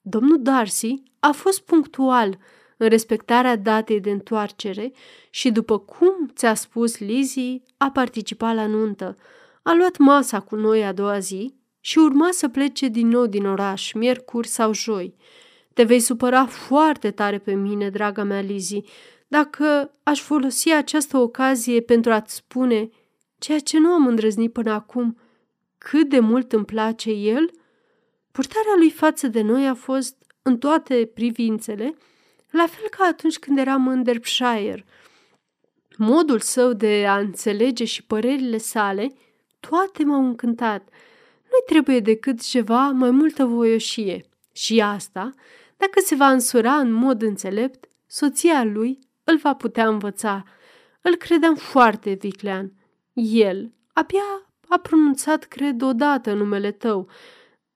Domnul 0.08 0.42
Darcy 0.42 1.02
a 1.20 1.30
fost 1.30 1.60
punctual 1.60 2.38
în 2.76 2.88
respectarea 2.88 3.56
datei 3.56 4.00
de 4.00 4.10
întoarcere 4.10 4.92
și, 5.30 5.50
după 5.50 5.78
cum 5.78 6.30
ți-a 6.34 6.54
spus 6.54 6.98
Lizzie, 6.98 7.62
a 7.76 7.90
participat 7.90 8.54
la 8.54 8.66
nuntă. 8.66 9.16
A 9.62 9.74
luat 9.74 9.96
masa 9.96 10.40
cu 10.40 10.56
noi 10.56 10.84
a 10.84 10.92
doua 10.92 11.18
zi 11.18 11.54
și 11.80 11.98
urma 11.98 12.28
să 12.30 12.48
plece 12.48 12.88
din 12.88 13.08
nou 13.08 13.26
din 13.26 13.46
oraș, 13.46 13.92
miercuri 13.92 14.48
sau 14.48 14.72
joi. 14.72 15.14
Te 15.74 15.82
vei 15.82 16.00
supăra 16.00 16.46
foarte 16.46 17.10
tare 17.10 17.38
pe 17.38 17.54
mine, 17.54 17.90
draga 17.90 18.22
mea 18.22 18.40
Lizzie, 18.40 18.82
dacă 19.28 19.90
aș 20.02 20.20
folosi 20.20 20.72
această 20.72 21.16
ocazie 21.16 21.80
pentru 21.80 22.12
a-ți 22.12 22.34
spune 22.34 22.88
ceea 23.38 23.58
ce 23.58 23.78
nu 23.78 23.88
am 23.88 24.06
îndrăznit 24.06 24.52
până 24.52 24.70
acum, 24.70 25.18
cât 25.78 26.08
de 26.08 26.18
mult 26.18 26.52
îmi 26.52 26.64
place 26.64 27.10
el, 27.10 27.50
purtarea 28.38 28.74
lui 28.76 28.90
față 28.90 29.26
de 29.26 29.40
noi 29.40 29.66
a 29.66 29.74
fost, 29.74 30.16
în 30.42 30.58
toate 30.58 31.10
privințele, 31.14 31.94
la 32.50 32.66
fel 32.66 32.88
ca 32.90 33.04
atunci 33.04 33.38
când 33.38 33.58
eram 33.58 33.88
în 33.88 34.02
Derbyshire. 34.02 34.84
Modul 35.96 36.40
său 36.40 36.72
de 36.72 37.06
a 37.08 37.18
înțelege 37.18 37.84
și 37.84 38.04
părerile 38.04 38.58
sale, 38.58 39.12
toate 39.60 40.04
m-au 40.04 40.24
încântat– 40.24 40.88
nu 41.50 41.58
trebuie 41.66 42.00
decât 42.00 42.40
ceva 42.42 42.88
mai 42.88 43.10
multă 43.10 43.44
voioșie. 43.44 44.24
Și 44.52 44.80
asta, 44.80 45.30
dacă 45.76 46.00
se 46.04 46.14
va 46.14 46.30
însura 46.30 46.74
în 46.74 46.92
mod 46.92 47.22
înțelept, 47.22 47.88
soția 48.06 48.64
lui 48.64 48.98
îl 49.24 49.36
va 49.36 49.54
putea 49.54 49.88
învăța. 49.88 50.44
Îl 51.00 51.14
credeam 51.16 51.54
foarte 51.54 52.12
viclean. 52.12 52.72
El 53.12 53.72
abia 53.92 54.50
a 54.68 54.78
pronunțat, 54.78 55.44
cred, 55.44 55.82
odată 55.82 56.32
numele 56.32 56.70
tău, 56.70 57.08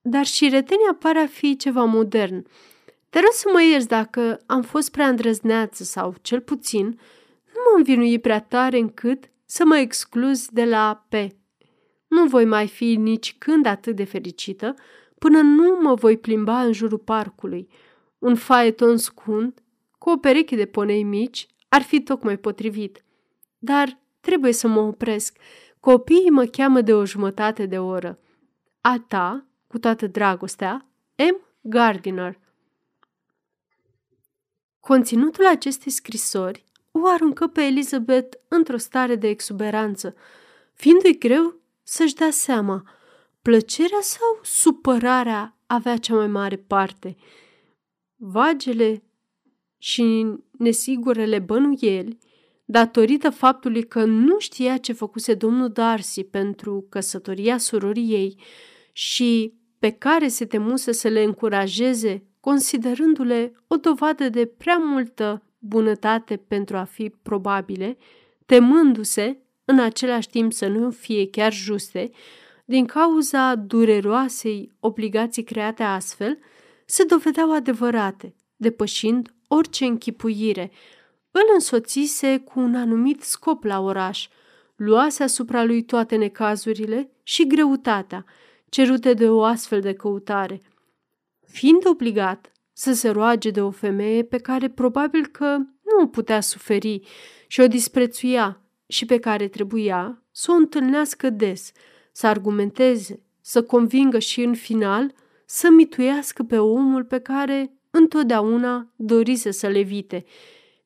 dar 0.02 0.26
și 0.26 0.48
retenia 0.48 0.96
pare 0.98 1.18
a 1.18 1.26
fi 1.26 1.56
ceva 1.56 1.84
modern. 1.84 2.46
Te 3.08 3.18
rog 3.18 3.32
să 3.32 3.48
mă 3.52 3.62
ierți 3.62 3.88
dacă 3.88 4.40
am 4.46 4.62
fost 4.62 4.90
prea 4.90 5.08
îndrăzneață 5.08 5.84
sau, 5.84 6.14
cel 6.22 6.40
puțin, 6.40 6.86
nu 7.44 7.60
mă 7.70 7.76
învinui 7.76 8.18
prea 8.18 8.40
tare 8.40 8.78
încât 8.78 9.30
să 9.44 9.64
mă 9.64 9.76
excluzi 9.76 10.52
de 10.52 10.64
la 10.64 11.06
P 11.08 11.14
nu 12.12 12.26
voi 12.26 12.44
mai 12.44 12.68
fi 12.68 12.96
nici 12.96 13.34
când 13.38 13.66
atât 13.66 13.96
de 13.96 14.04
fericită 14.04 14.74
până 15.18 15.40
nu 15.40 15.78
mă 15.80 15.94
voi 15.94 16.18
plimba 16.18 16.62
în 16.62 16.72
jurul 16.72 16.98
parcului. 16.98 17.68
Un 18.18 18.34
faeton 18.34 18.96
scund, 18.96 19.62
cu 19.98 20.10
o 20.10 20.16
pereche 20.16 20.56
de 20.56 20.66
ponei 20.66 21.02
mici, 21.02 21.46
ar 21.68 21.82
fi 21.82 22.00
tocmai 22.00 22.36
potrivit. 22.36 23.04
Dar 23.58 23.98
trebuie 24.20 24.52
să 24.52 24.68
mă 24.68 24.80
opresc. 24.80 25.38
Copiii 25.80 26.30
mă 26.30 26.44
cheamă 26.44 26.80
de 26.80 26.94
o 26.94 27.04
jumătate 27.04 27.66
de 27.66 27.78
oră. 27.78 28.18
A 28.80 29.04
ta, 29.08 29.46
cu 29.72 29.78
toată 29.78 30.06
dragostea, 30.06 30.86
M. 31.16 31.40
Gardiner. 31.60 32.38
Conținutul 34.80 35.46
acestei 35.46 35.92
scrisori 35.92 36.64
o 36.90 37.06
aruncă 37.06 37.46
pe 37.46 37.62
Elizabeth 37.62 38.36
într-o 38.48 38.76
stare 38.76 39.16
de 39.16 39.28
exuberanță, 39.28 40.14
fiindu-i 40.74 41.18
greu 41.18 41.60
să-și 41.82 42.14
dea 42.14 42.30
seama, 42.30 42.84
plăcerea 43.42 44.00
sau 44.00 44.40
supărarea 44.42 45.56
avea 45.66 45.96
cea 45.96 46.14
mai 46.14 46.26
mare 46.26 46.56
parte. 46.56 47.16
Vagele 48.16 49.02
și 49.78 50.26
nesigurele 50.50 51.38
bănuieli, 51.38 52.18
datorită 52.64 53.30
faptului 53.30 53.82
că 53.82 54.04
nu 54.04 54.38
știa 54.38 54.76
ce 54.76 54.92
făcuse 54.92 55.34
domnul 55.34 55.68
Darcy 55.68 56.24
pentru 56.24 56.86
căsătoria 56.88 57.58
surorii 57.58 58.12
ei 58.12 58.36
și 58.92 59.60
pe 59.82 59.90
care 59.90 60.28
se 60.28 60.44
temuse 60.44 60.92
să 60.92 61.08
le 61.08 61.22
încurajeze, 61.22 62.22
considerându-le 62.40 63.52
o 63.66 63.76
dovadă 63.76 64.28
de 64.28 64.46
prea 64.46 64.76
multă 64.76 65.42
bunătate 65.58 66.36
pentru 66.36 66.76
a 66.76 66.84
fi 66.84 67.12
probabile, 67.22 67.96
temându-se 68.46 69.36
în 69.64 69.78
același 69.78 70.28
timp 70.28 70.52
să 70.52 70.66
nu 70.66 70.90
fie 70.90 71.28
chiar 71.30 71.52
juste, 71.52 72.10
din 72.64 72.86
cauza 72.86 73.54
dureroasei 73.54 74.72
obligații 74.80 75.42
create 75.42 75.82
astfel, 75.82 76.38
se 76.86 77.04
dovedeau 77.04 77.52
adevărate, 77.52 78.34
depășind 78.56 79.34
orice 79.48 79.84
închipuire. 79.84 80.70
Îl 81.30 81.44
însoțise 81.54 82.38
cu 82.38 82.60
un 82.60 82.74
anumit 82.74 83.22
scop 83.22 83.64
la 83.64 83.80
oraș, 83.80 84.28
luase 84.76 85.22
asupra 85.22 85.64
lui 85.64 85.82
toate 85.82 86.16
necazurile 86.16 87.10
și 87.22 87.46
greutatea 87.46 88.24
cerute 88.72 89.14
de 89.14 89.28
o 89.28 89.42
astfel 89.42 89.80
de 89.80 89.92
căutare. 89.92 90.62
Fiind 91.46 91.86
obligat 91.86 92.52
să 92.72 92.92
se 92.92 93.10
roage 93.10 93.50
de 93.50 93.60
o 93.60 93.70
femeie 93.70 94.22
pe 94.22 94.38
care 94.38 94.68
probabil 94.68 95.26
că 95.26 95.56
nu 95.56 96.02
o 96.02 96.06
putea 96.06 96.40
suferi 96.40 97.00
și 97.46 97.60
o 97.60 97.66
disprețuia 97.66 98.60
și 98.86 99.06
pe 99.06 99.18
care 99.18 99.48
trebuia 99.48 100.22
să 100.30 100.50
o 100.50 100.54
întâlnească 100.54 101.30
des, 101.30 101.72
să 102.12 102.26
argumenteze, 102.26 103.22
să 103.40 103.62
convingă 103.62 104.18
și 104.18 104.42
în 104.42 104.54
final 104.54 105.14
să 105.44 105.68
mituiască 105.70 106.42
pe 106.42 106.58
omul 106.58 107.04
pe 107.04 107.18
care 107.18 107.72
întotdeauna 107.90 108.92
dorise 108.96 109.50
să-l 109.50 109.74
evite, 109.74 110.24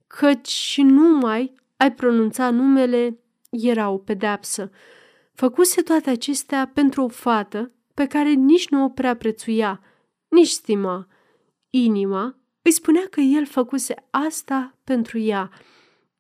căci 0.07 0.49
și 0.49 0.83
numai 0.83 1.53
ai 1.77 1.93
pronunța 1.93 2.51
numele 2.51 3.19
era 3.51 3.91
o 3.91 3.99
pedeapsă. 3.99 4.71
Făcuse 5.35 5.83
toate 5.83 6.11
acestea 6.11 6.71
pentru 6.75 7.03
o 7.03 7.09
fată 7.09 7.71
pe 7.97 8.07
care 8.07 8.33
nici 8.33 8.69
nu 8.69 8.85
o 8.85 8.89
prea 8.89 9.17
prețuia, 9.17 9.81
nici 10.29 10.49
stima. 10.49 11.09
Inima 11.71 12.39
îi 12.63 12.71
spunea 12.71 13.07
că 13.11 13.21
el 13.21 13.47
făcuse 13.47 13.95
asta 14.11 14.79
pentru 14.85 15.19
ea, 15.19 15.51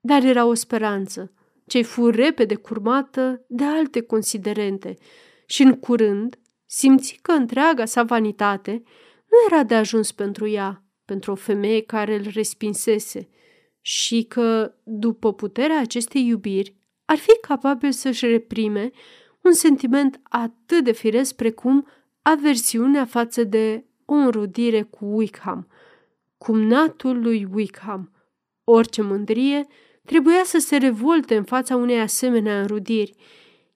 dar 0.01 0.25
era 0.25 0.45
o 0.45 0.55
speranță, 0.55 1.33
ce 1.67 1.83
fu 1.83 2.07
repede 2.11 2.55
curmată 2.55 3.45
de 3.49 3.65
alte 3.65 4.01
considerente 4.01 4.97
și 5.47 5.63
în 5.63 5.73
curând 5.79 6.39
simți 6.67 7.19
că 7.23 7.33
întreaga 7.33 7.85
sa 7.85 8.03
vanitate 8.03 8.83
nu 9.31 9.37
era 9.51 9.63
de 9.63 9.75
ajuns 9.75 10.13
pentru 10.13 10.49
ea, 10.49 10.85
pentru 11.05 11.33
o 11.33 11.35
femeie 11.35 11.83
care 11.83 12.15
îl 12.15 12.27
respinsese 12.33 13.29
și 13.81 14.23
că, 14.23 14.75
după 14.85 15.33
puterea 15.35 15.81
acestei 15.81 16.27
iubiri, 16.27 16.77
ar 17.05 17.17
fi 17.17 17.39
capabil 17.41 17.93
să-și 17.93 18.27
reprime 18.27 18.91
un 19.47 19.53
sentiment 19.53 20.21
atât 20.23 20.85
de 20.85 20.93
firesc 20.93 21.35
precum 21.35 21.87
aversiunea 22.23 23.05
față 23.05 23.45
de 23.45 23.85
o 24.05 24.15
înrudire 24.15 24.83
cu 24.83 25.05
Wickham, 25.05 25.69
cumnatul 26.39 27.23
lui 27.23 27.49
Wickham. 27.53 28.11
Orice 28.65 29.03
mândrie 29.03 29.67
trebuia 30.05 30.43
să 30.45 30.59
se 30.59 30.77
revolte 30.77 31.37
în 31.37 31.45
fața 31.45 31.77
unei 31.77 32.01
asemenea 32.01 32.61
înrudiri. 32.61 33.15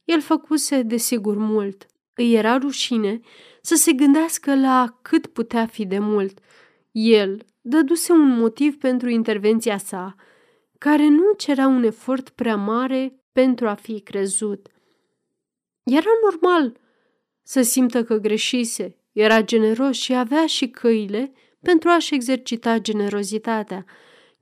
El 0.04 0.20
făcuse, 0.20 0.82
desigur, 0.82 1.36
mult. 1.36 1.86
Îi 2.14 2.34
era 2.34 2.58
rușine 2.58 3.20
să 3.62 3.74
se 3.74 3.92
gândească 3.92 4.54
la 4.54 4.98
cât 5.02 5.26
putea 5.26 5.66
fi 5.66 5.86
de 5.86 5.98
mult. 5.98 6.38
El 6.90 7.46
dăduse 7.60 8.12
un 8.12 8.38
motiv 8.38 8.78
pentru 8.78 9.08
intervenția 9.08 9.78
sa, 9.78 10.14
care 10.78 11.08
nu 11.08 11.32
cerea 11.36 11.66
un 11.66 11.82
efort 11.82 12.28
prea 12.28 12.56
mare 12.56 13.20
pentru 13.32 13.68
a 13.68 13.74
fi 13.74 14.00
crezut. 14.00 14.68
Era 15.90 16.10
normal 16.22 16.76
să 17.42 17.62
simtă 17.62 18.04
că 18.04 18.16
greșise, 18.16 18.96
era 19.12 19.42
generos 19.42 19.96
și 19.96 20.14
avea 20.14 20.46
și 20.46 20.68
căile 20.68 21.32
pentru 21.62 21.88
a-și 21.88 22.14
exercita 22.14 22.78
generozitatea, 22.78 23.84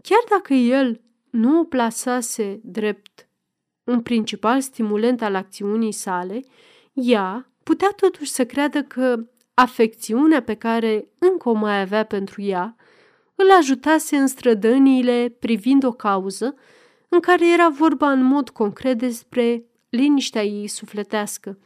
chiar 0.02 0.20
dacă 0.28 0.54
el 0.54 1.00
nu 1.30 1.60
o 1.60 1.64
plasase 1.64 2.60
drept 2.64 3.28
un 3.84 4.00
principal 4.02 4.60
stimulent 4.60 5.22
al 5.22 5.34
acțiunii 5.34 5.92
sale, 5.92 6.44
ea 6.92 7.52
putea 7.62 7.88
totuși 7.96 8.30
să 8.30 8.46
creadă 8.46 8.82
că 8.82 9.26
afecțiunea 9.54 10.42
pe 10.42 10.54
care 10.54 11.08
încă 11.18 11.48
o 11.48 11.52
mai 11.52 11.80
avea 11.80 12.04
pentru 12.04 12.42
ea 12.42 12.76
îl 13.34 13.50
ajutase 13.58 14.16
în 14.16 14.26
strădăniile 14.26 15.36
privind 15.38 15.84
o 15.84 15.92
cauză 15.92 16.54
în 17.08 17.20
care 17.20 17.52
era 17.52 17.68
vorba 17.68 18.10
în 18.10 18.22
mod 18.22 18.48
concret 18.48 18.98
despre 18.98 19.67
liniștea 19.88 20.44
ei 20.44 20.66
sufletească. 20.66 21.58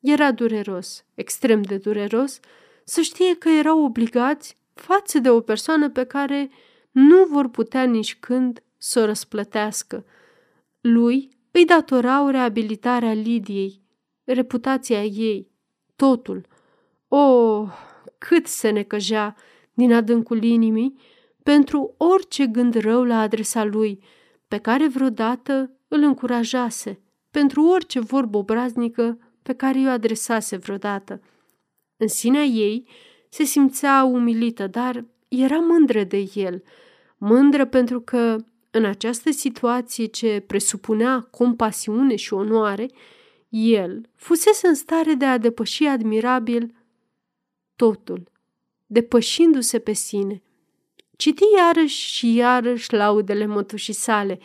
Era 0.00 0.32
dureros, 0.32 1.04
extrem 1.14 1.62
de 1.62 1.76
dureros, 1.76 2.40
să 2.84 3.00
știe 3.00 3.34
că 3.34 3.48
erau 3.48 3.84
obligați 3.84 4.56
față 4.74 5.18
de 5.18 5.30
o 5.30 5.40
persoană 5.40 5.90
pe 5.90 6.04
care 6.04 6.50
nu 6.90 7.24
vor 7.24 7.48
putea 7.48 7.84
nici 7.84 8.16
când 8.20 8.62
să 8.76 9.00
o 9.00 9.04
răsplătească. 9.04 10.04
Lui 10.80 11.28
îi 11.50 11.64
datorau 11.64 12.28
reabilitarea 12.28 13.12
Lidiei, 13.12 13.80
reputația 14.24 15.04
ei, 15.04 15.50
totul. 15.96 16.46
O, 17.08 17.16
oh, 17.16 17.68
cât 18.18 18.46
se 18.46 18.70
necăjea 18.70 19.36
din 19.74 19.92
adâncul 19.92 20.42
inimii 20.42 20.98
pentru 21.42 21.94
orice 21.96 22.46
gând 22.46 22.74
rău 22.74 23.04
la 23.04 23.20
adresa 23.20 23.64
lui, 23.64 24.02
pe 24.48 24.58
care 24.58 24.88
vreodată 24.88 25.70
îl 25.88 26.02
încurajase, 26.02 27.00
pentru 27.30 27.64
orice 27.64 28.00
vorbă 28.00 28.38
obraznică 28.38 29.18
pe 29.42 29.52
care 29.52 29.78
i-o 29.78 29.90
adresase 29.90 30.56
vreodată. 30.56 31.20
În 31.96 32.08
sinea 32.08 32.42
ei 32.42 32.88
se 33.28 33.44
simțea 33.44 34.04
umilită, 34.04 34.66
dar 34.66 35.04
era 35.28 35.58
mândră 35.58 36.04
de 36.04 36.30
el, 36.34 36.62
mândră 37.16 37.64
pentru 37.64 38.00
că 38.00 38.36
în 38.70 38.84
această 38.84 39.30
situație 39.30 40.06
ce 40.06 40.44
presupunea 40.46 41.28
compasiune 41.30 42.16
și 42.16 42.32
onoare, 42.32 42.90
el 43.48 44.08
fusese 44.14 44.66
în 44.66 44.74
stare 44.74 45.14
de 45.14 45.24
a 45.24 45.38
depăși 45.38 45.84
admirabil 45.84 46.74
totul, 47.76 48.30
depășindu-se 48.86 49.78
pe 49.78 49.92
sine. 49.92 50.42
Citi 51.16 51.42
iarăși 51.56 52.10
și 52.10 52.34
iarăși 52.34 52.92
laudele 52.92 53.46
mătușii 53.46 53.92
sale. 53.92 54.38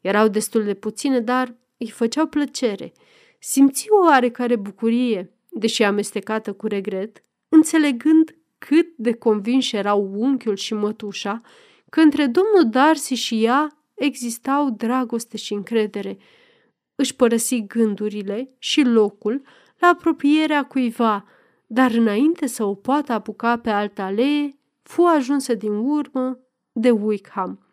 Erau 0.00 0.28
destul 0.28 0.64
de 0.64 0.74
puține, 0.74 1.20
dar 1.20 1.54
îi 1.82 1.90
făceau 1.90 2.26
plăcere. 2.26 2.92
Simți 3.38 3.86
o 3.90 4.04
oarecare 4.06 4.56
bucurie, 4.56 5.32
deși 5.48 5.82
amestecată 5.82 6.52
cu 6.52 6.66
regret, 6.66 7.24
înțelegând 7.48 8.36
cât 8.58 8.86
de 8.96 9.12
convinși 9.12 9.76
erau 9.76 10.10
unchiul 10.14 10.56
și 10.56 10.74
mătușa 10.74 11.40
că 11.90 12.00
între 12.00 12.26
domnul 12.26 12.70
Darcy 12.70 13.14
și 13.14 13.44
ea 13.44 13.84
existau 13.94 14.70
dragoste 14.70 15.36
și 15.36 15.52
încredere. 15.52 16.18
Își 16.94 17.16
părăsi 17.16 17.66
gândurile 17.66 18.54
și 18.58 18.82
locul 18.82 19.42
la 19.78 19.88
apropierea 19.88 20.64
cuiva, 20.64 21.24
dar 21.66 21.90
înainte 21.90 22.46
să 22.46 22.64
o 22.64 22.74
poată 22.74 23.12
apuca 23.12 23.58
pe 23.58 23.70
altă 23.70 24.02
alee, 24.02 24.58
fu 24.82 25.02
ajunsă 25.02 25.54
din 25.54 25.72
urmă 25.72 26.38
de 26.72 26.90
Wickham. 26.90 27.66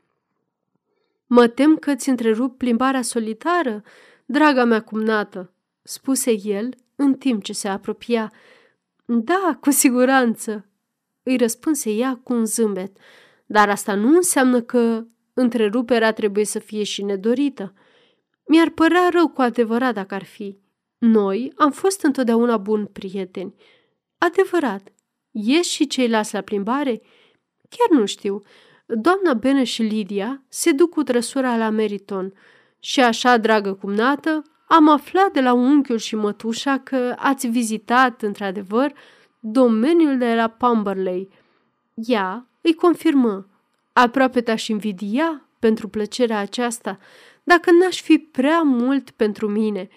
Mă 1.31 1.47
tem 1.47 1.75
că 1.75 1.95
ți 1.95 2.09
întrerup 2.09 2.57
plimbarea 2.57 3.01
solitară, 3.01 3.83
draga 4.25 4.63
mea 4.63 4.81
cumnată, 4.81 5.53
spuse 5.83 6.31
el 6.43 6.73
în 6.95 7.13
timp 7.13 7.43
ce 7.43 7.53
se 7.53 7.67
apropia. 7.67 8.31
Da, 9.05 9.57
cu 9.61 9.71
siguranță, 9.71 10.65
îi 11.23 11.37
răspunse 11.37 11.91
ea 11.91 12.19
cu 12.23 12.33
un 12.33 12.45
zâmbet, 12.45 12.97
dar 13.45 13.69
asta 13.69 13.95
nu 13.95 14.15
înseamnă 14.15 14.61
că 14.61 15.05
întreruperea 15.33 16.13
trebuie 16.13 16.45
să 16.45 16.59
fie 16.59 16.83
și 16.83 17.03
nedorită. 17.03 17.73
Mi-ar 18.45 18.69
părea 18.69 19.09
rău 19.11 19.27
cu 19.27 19.41
adevărat 19.41 19.93
dacă 19.93 20.15
ar 20.15 20.23
fi. 20.23 20.57
Noi 20.97 21.53
am 21.55 21.71
fost 21.71 22.03
întotdeauna 22.03 22.57
buni 22.57 22.87
prieteni. 22.87 23.55
Adevărat, 24.17 24.91
Ies 25.31 25.67
și 25.67 25.87
ceilalți 25.87 26.33
la 26.33 26.41
plimbare? 26.41 27.01
Chiar 27.69 27.99
nu 27.99 28.05
știu. 28.05 28.41
Doamna 28.93 29.33
Bene 29.33 29.63
și 29.63 29.81
Lidia 29.81 30.41
se 30.47 30.71
duc 30.71 30.89
cu 30.89 31.03
trăsura 31.03 31.57
la 31.57 31.69
Meriton 31.69 32.33
și 32.79 33.01
așa, 33.01 33.37
dragă 33.37 33.73
cumnată, 33.73 34.43
am 34.67 34.89
aflat 34.89 35.31
de 35.31 35.41
la 35.41 35.53
unchiul 35.53 35.97
și 35.97 36.15
mătușa 36.15 36.77
că 36.77 37.15
ați 37.17 37.47
vizitat, 37.47 38.21
într-adevăr, 38.21 38.93
domeniul 39.39 40.17
de 40.17 40.35
la 40.35 40.47
Pamberley. 40.47 41.29
Ea 41.93 42.47
îi 42.61 42.73
confirmă. 42.73 43.47
Aproape 43.93 44.41
te-aș 44.41 44.67
invidia 44.67 45.49
pentru 45.59 45.87
plăcerea 45.87 46.39
aceasta, 46.39 46.97
dacă 47.43 47.71
n-aș 47.71 48.01
fi 48.01 48.17
prea 48.17 48.61
mult 48.61 49.09
pentru 49.09 49.47
mine, 49.47 49.89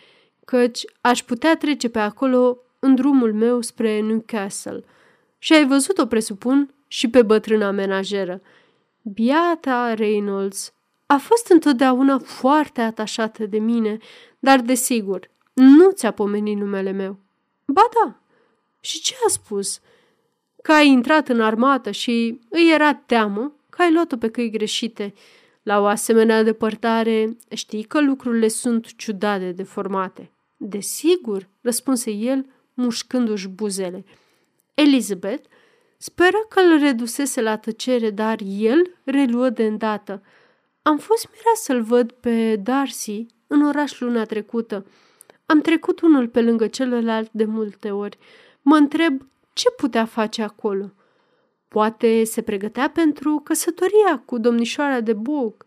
căci 0.44 0.85
aș 1.00 1.22
putea 1.22 1.57
trece 1.57 1.88
pe 1.88 1.98
acolo 1.98 2.59
în 2.78 2.94
drumul 2.94 3.33
meu 3.33 3.61
spre 3.61 4.00
Newcastle– 4.00 4.85
și 5.42 5.52
ai 5.52 5.66
văzut-o, 5.66 6.07
presupun, 6.07 6.74
și 6.87 7.09
pe 7.11 7.22
bătrâna 7.22 7.70
menajeră. 7.70 8.40
Biata 9.03 9.95
Reynolds 9.95 10.73
a 11.07 11.17
fost 11.17 11.49
întotdeauna 11.49 12.19
foarte 12.19 12.81
atașată 12.81 13.47
de 13.47 13.59
mine, 13.59 13.99
dar, 14.38 14.61
desigur, 14.61 15.31
nu 15.53 15.91
ți-a 15.91 16.11
pomenit 16.11 16.57
numele 16.57 16.91
meu. 16.91 17.19
Ba 17.65 17.88
da. 17.95 18.21
Și 18.81 19.01
ce 19.01 19.15
a 19.27 19.29
spus? 19.29 19.81
Că 20.62 20.73
ai 20.73 20.88
intrat 20.88 21.29
în 21.29 21.41
armată 21.41 21.91
și 21.91 22.41
îi 22.49 22.73
era 22.73 22.95
teamă 22.95 23.53
că 23.69 23.83
ai 23.83 23.93
luat-o 23.93 24.17
pe 24.17 24.29
căi 24.29 24.51
greșite. 24.51 25.15
La 25.62 25.81
o 25.81 25.85
asemenea 25.85 26.43
depărtare, 26.43 27.37
știi 27.55 27.83
că 27.83 28.01
lucrurile 28.01 28.49
sunt 28.49 28.97
ciudate 28.97 29.53
de 29.53 29.62
formate. 29.62 30.31
Desigur, 30.57 31.49
răspunse 31.61 32.11
el, 32.11 32.47
mușcându-și 32.75 33.49
buzele. 33.49 34.05
Elizabeth 34.75 35.49
speră 36.03 36.47
că 36.49 36.61
îl 36.61 36.79
redusese 36.79 37.41
la 37.41 37.57
tăcere, 37.57 38.11
dar 38.11 38.38
el 38.45 38.97
reluă 39.05 39.49
de 39.49 39.67
îndată. 39.67 40.23
Am 40.83 40.99
fost 40.99 41.29
mirat 41.29 41.57
să-l 41.57 41.83
văd 41.83 42.12
pe 42.12 42.57
Darcy 42.57 43.27
în 43.47 43.67
oraș 43.67 44.01
luna 44.01 44.25
trecută. 44.25 44.87
Am 45.47 45.61
trecut 45.61 46.01
unul 46.01 46.29
pe 46.29 46.43
lângă 46.43 46.67
celălalt 46.67 47.31
de 47.33 47.45
multe 47.45 47.91
ori. 47.91 48.19
Mă 48.62 48.77
întreb 48.77 49.27
ce 49.53 49.71
putea 49.71 50.05
face 50.05 50.43
acolo. 50.43 50.93
Poate 51.69 52.25
se 52.25 52.43
pregătea 52.43 52.91
pentru 52.91 53.41
căsătoria 53.45 54.23
cu 54.25 54.38
domnișoara 54.38 55.01
de 55.01 55.12
Bog, 55.12 55.67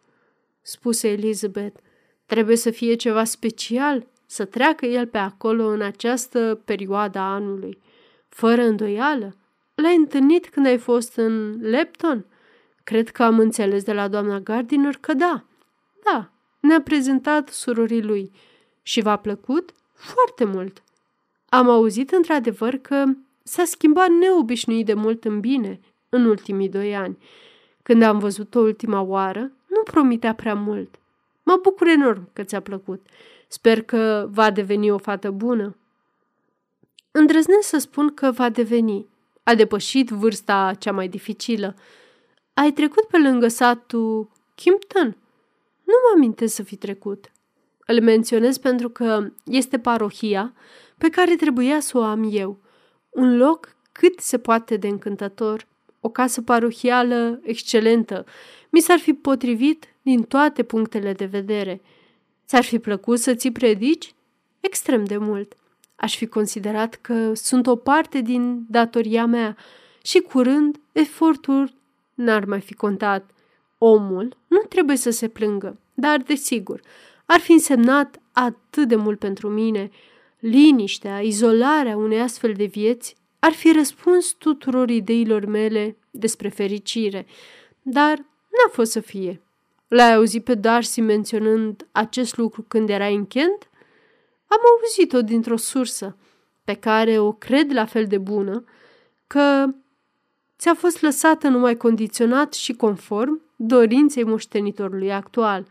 spuse 0.62 1.08
Elizabeth. 1.08 1.80
Trebuie 2.26 2.56
să 2.56 2.72
fie 2.72 2.96
ceva 2.96 3.24
special 3.24 4.08
să 4.26 4.46
treacă 4.46 4.86
el 4.86 5.08
pe 5.08 5.18
acolo 5.18 5.66
în 5.66 5.82
această 5.82 6.62
perioadă 6.66 7.20
a 7.20 7.34
anului. 7.34 7.82
Fără 8.28 8.62
îndoială, 8.62 9.36
l-ai 9.76 9.96
întâlnit 9.96 10.50
când 10.50 10.66
ai 10.66 10.78
fost 10.78 11.16
în 11.16 11.60
Lepton? 11.62 12.26
Cred 12.84 13.10
că 13.10 13.24
am 13.24 13.40
înțeles 13.40 13.84
de 13.84 13.94
la 13.94 14.08
doamna 14.08 14.40
Gardiner 14.40 14.98
că 15.00 15.14
da. 15.14 15.44
Da, 16.04 16.30
ne-a 16.60 16.82
prezentat 16.82 17.50
surorii 17.50 18.04
lui. 18.04 18.32
Și 18.82 19.02
v-a 19.02 19.16
plăcut? 19.16 19.74
Foarte 19.94 20.44
mult. 20.44 20.84
Am 21.50 21.70
auzit 21.70 22.12
într-adevăr 22.12 22.76
că 22.76 23.04
s-a 23.44 23.64
schimbat 23.64 24.10
neobișnuit 24.10 24.86
de 24.86 24.94
mult 24.94 25.26
în 25.26 25.40
bine 25.40 25.80
în 26.10 26.26
ultimii 26.26 26.70
doi 26.70 26.96
ani. 26.96 27.18
Când 27.84 28.02
am 28.02 28.20
văzut-o 28.20 28.60
ultima 28.60 29.02
oară, 29.02 29.52
nu 29.68 29.84
promitea 29.84 30.36
prea 30.36 30.54
mult. 30.54 30.96
Mă 31.44 31.60
bucur 31.62 31.88
enorm 31.88 32.30
că 32.34 32.44
ți-a 32.44 32.60
plăcut. 32.60 33.06
Sper 33.48 33.82
că 33.82 34.28
va 34.32 34.52
deveni 34.52 34.92
o 34.92 34.98
fată 34.98 35.32
bună. 35.32 35.76
Îndrăznesc 37.12 37.68
să 37.68 37.78
spun 37.78 38.14
că 38.14 38.32
va 38.32 38.50
deveni. 38.50 39.08
A 39.48 39.56
depășit 39.56 40.10
vârsta 40.10 40.74
cea 40.80 40.92
mai 40.92 41.08
dificilă. 41.08 41.76
Ai 42.54 42.72
trecut 42.72 43.04
pe 43.04 43.18
lângă 43.18 43.48
satul 43.48 44.30
Kimpton? 44.56 45.18
Nu 45.84 45.94
mă 46.04 46.14
amintesc 46.16 46.56
să 46.56 46.64
fi 46.64 46.76
trecut. 46.76 47.32
Îl 47.86 48.02
menționez 48.02 48.58
pentru 48.58 48.90
că 48.90 49.32
este 49.46 49.80
parohia 49.80 50.54
pe 50.98 51.10
care 51.10 51.36
trebuia 51.36 51.80
să 51.80 51.98
o 51.98 52.02
am 52.02 52.30
eu. 52.32 52.60
Un 53.10 53.38
loc 53.38 53.76
cât 53.92 54.20
se 54.20 54.38
poate 54.38 54.78
de 54.78 54.88
încântător, 54.88 55.68
o 56.00 56.10
casă 56.10 56.42
parohială 56.42 57.40
excelentă. 57.44 58.26
Mi 58.70 58.80
s-ar 58.80 59.00
fi 59.00 59.14
potrivit 59.14 59.86
din 60.02 60.24
toate 60.24 60.64
punctele 60.64 61.14
de 61.14 61.26
vedere. 61.26 61.82
Ți-ar 62.48 62.64
fi 62.64 62.80
plăcut 62.80 63.20
să 63.20 63.34
ți 63.34 63.50
predici? 63.50 64.14
Extrem 64.60 65.04
de 65.04 65.18
mult. 65.18 65.56
Aș 65.96 66.18
fi 66.18 66.26
considerat 66.26 66.96
că 66.96 67.34
sunt 67.34 67.68
o 67.68 67.76
parte 67.76 68.22
din 68.22 68.66
datoria 68.70 69.26
mea 69.26 69.58
și 70.04 70.20
curând 70.20 70.80
efortul 70.92 71.74
n-ar 72.14 72.46
mai 72.46 72.62
fi 72.62 72.74
contat. 72.74 73.32
Omul 73.78 74.38
nu 74.48 74.58
trebuie 74.70 74.98
să 74.98 75.10
se 75.10 75.28
plângă, 75.28 75.80
dar, 75.94 76.18
desigur, 76.18 76.82
ar 77.26 77.40
fi 77.40 77.52
însemnat 77.52 78.22
atât 78.32 78.88
de 78.88 78.96
mult 78.96 79.20
pentru 79.20 79.50
mine. 79.50 79.90
Liniștea, 80.40 81.20
izolarea 81.20 81.98
unei 81.98 82.22
astfel 82.22 82.54
de 82.54 82.66
vieți 82.66 83.16
ar 83.40 83.52
fi 83.52 83.72
răspuns 83.72 84.32
tuturor 84.32 84.90
ideilor 84.90 85.46
mele 85.46 85.98
despre 86.12 86.50
fericire, 86.50 87.26
dar 87.82 88.18
n-a 88.18 88.70
fost 88.72 88.92
să 88.92 89.00
fie. 89.00 89.42
L-ai 89.88 90.14
auzit 90.14 90.44
pe 90.44 90.56
Darcy 90.56 91.02
menționând 91.02 91.88
acest 91.92 92.38
lucru 92.38 92.66
când 92.68 92.90
era 92.90 93.06
în 93.08 93.26
Kent? 93.26 93.70
Am 94.56 94.62
auzit-o 94.80 95.22
dintr-o 95.22 95.58
sursă, 95.58 96.18
pe 96.64 96.74
care 96.74 97.20
o 97.20 97.32
cred 97.32 97.72
la 97.74 97.86
fel 97.86 98.08
de 98.08 98.18
bună, 98.18 98.64
că 99.28 99.66
ți-a 100.58 100.74
fost 100.74 101.02
lăsată 101.02 101.48
numai 101.48 101.78
condiționat 101.78 102.54
și 102.54 102.74
conform 102.74 103.42
dorinței 103.56 104.24
moștenitorului 104.24 105.14
actual. 105.14 105.68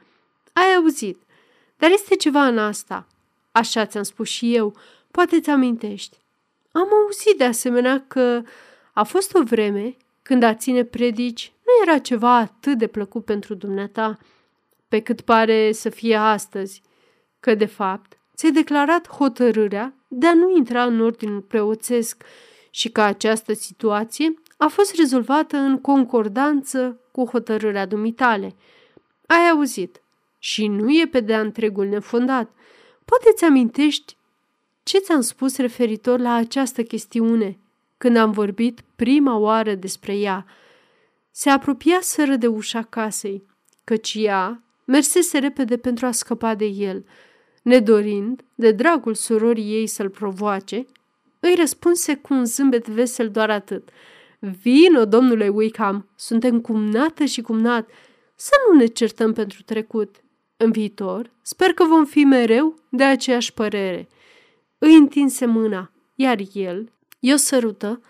Ai 0.53 0.75
auzit, 0.75 1.23
dar 1.77 1.91
este 1.91 2.17
ceva 2.17 2.47
în 2.47 2.59
asta. 2.59 3.07
Așa 3.53 3.87
ți-am 3.87 4.03
spus 4.03 4.29
și 4.29 4.55
eu, 4.55 4.77
poate 5.11 5.41
ți 5.41 5.51
amintești. 5.51 6.17
Am 6.73 6.89
auzit 7.03 7.39
de 7.39 7.45
asemenea 7.45 8.05
că 8.09 8.43
a 8.93 9.03
fost 9.03 9.35
o 9.35 9.43
vreme 9.43 9.97
când 10.23 10.43
a 10.43 10.55
ține 10.55 10.85
predici 10.85 11.53
nu 11.65 11.89
era 11.89 11.99
ceva 11.99 12.37
atât 12.37 12.79
de 12.79 12.87
plăcut 12.87 13.25
pentru 13.25 13.55
dumneata, 13.55 14.19
pe 14.89 15.01
cât 15.01 15.21
pare 15.21 15.73
să 15.73 15.89
fie 15.89 16.17
astăzi, 16.17 16.83
că 17.41 17.55
de 17.55 17.65
fapt 17.65 18.19
ți-ai 18.35 18.53
declarat 18.53 19.09
hotărârea 19.09 19.95
de 20.09 20.27
a 20.27 20.35
nu 20.35 20.57
intra 20.57 20.85
în 20.85 21.01
ordinul 21.01 21.41
preoțesc 21.41 22.25
și 22.71 22.89
că 22.89 23.01
această 23.01 23.53
situație 23.53 24.35
a 24.57 24.67
fost 24.67 24.95
rezolvată 24.95 25.57
în 25.57 25.81
concordanță 25.81 27.01
cu 27.11 27.25
hotărârea 27.27 27.87
dumitale. 27.87 28.55
Ai 29.27 29.49
auzit. 29.49 30.03
Și 30.39 30.67
nu 30.67 30.91
e 30.91 31.07
pe 31.07 31.21
de-a 31.21 31.41
întregul 31.41 31.87
nefondat. 31.87 32.51
Poate 33.05 33.33
ți 33.35 33.45
amintești 33.45 34.17
ce 34.83 34.99
ți-am 34.99 35.21
spus 35.21 35.57
referitor 35.57 36.19
la 36.19 36.35
această 36.35 36.83
chestiune 36.83 37.59
când 37.99 38.17
am 38.17 38.31
vorbit 38.31 38.81
prima 38.97 39.37
oară 39.37 39.75
despre 39.75 40.17
ea. 40.17 40.47
Se 41.31 41.51
apropia 41.51 41.99
sără 42.01 42.37
de 42.37 42.47
ușa 42.47 42.83
casei, 42.83 43.47
căci 43.85 44.15
ea 44.17 44.63
mersese 44.85 45.39
repede 45.39 45.77
pentru 45.77 46.07
a 46.07 46.11
scăpa 46.11 46.55
de 46.55 46.65
el. 46.65 47.05
Nedorind, 47.65 48.45
de 48.55 48.73
dragul 48.73 49.15
surorii 49.15 49.73
ei 49.73 49.87
să-l 49.87 50.09
provoace, 50.09 50.87
îi 51.41 51.55
răspunse 51.55 52.15
cu 52.15 52.35
un 52.35 52.45
zâmbet 52.45 52.89
vesel 52.89 53.31
doar 53.31 53.51
atât. 53.51 53.89
Vino, 54.39 55.05
domnule 55.05 55.49
Wickham, 55.49 56.09
suntem 56.17 56.61
cumnată 56.61 57.25
și 57.25 57.41
cumnat, 57.41 57.89
să 58.35 58.53
nu 58.69 58.79
ne 58.79 58.87
certăm 58.87 59.33
pentru 59.33 59.63
trecut. 59.63 60.17
În 60.57 60.71
viitor, 60.71 61.31
sper 61.43 61.73
că 61.73 61.85
vom 61.85 62.05
fi 62.05 62.25
mereu 62.25 62.79
de 62.89 63.05
aceeași 63.05 63.53
părere. 63.53 64.09
Îi 64.79 64.95
întinse 64.95 65.47
mâna, 65.47 65.93
iar 66.15 66.39
el 66.53 66.93
i-o 67.19 67.37
sărută 67.37 68.01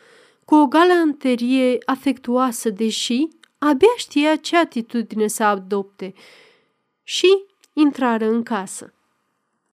cu 0.45 0.55
o 0.55 0.67
galanterie 0.67 1.79
afectuoasă, 1.85 2.71
deși 2.71 3.29
abia 3.59 3.95
știa 3.97 4.37
ce 4.37 4.57
atitudine 4.57 5.27
să 5.27 5.45
adopte 5.45 6.15
și 7.03 7.45
intrară 7.73 8.29
în 8.29 8.43
casă. 8.43 8.94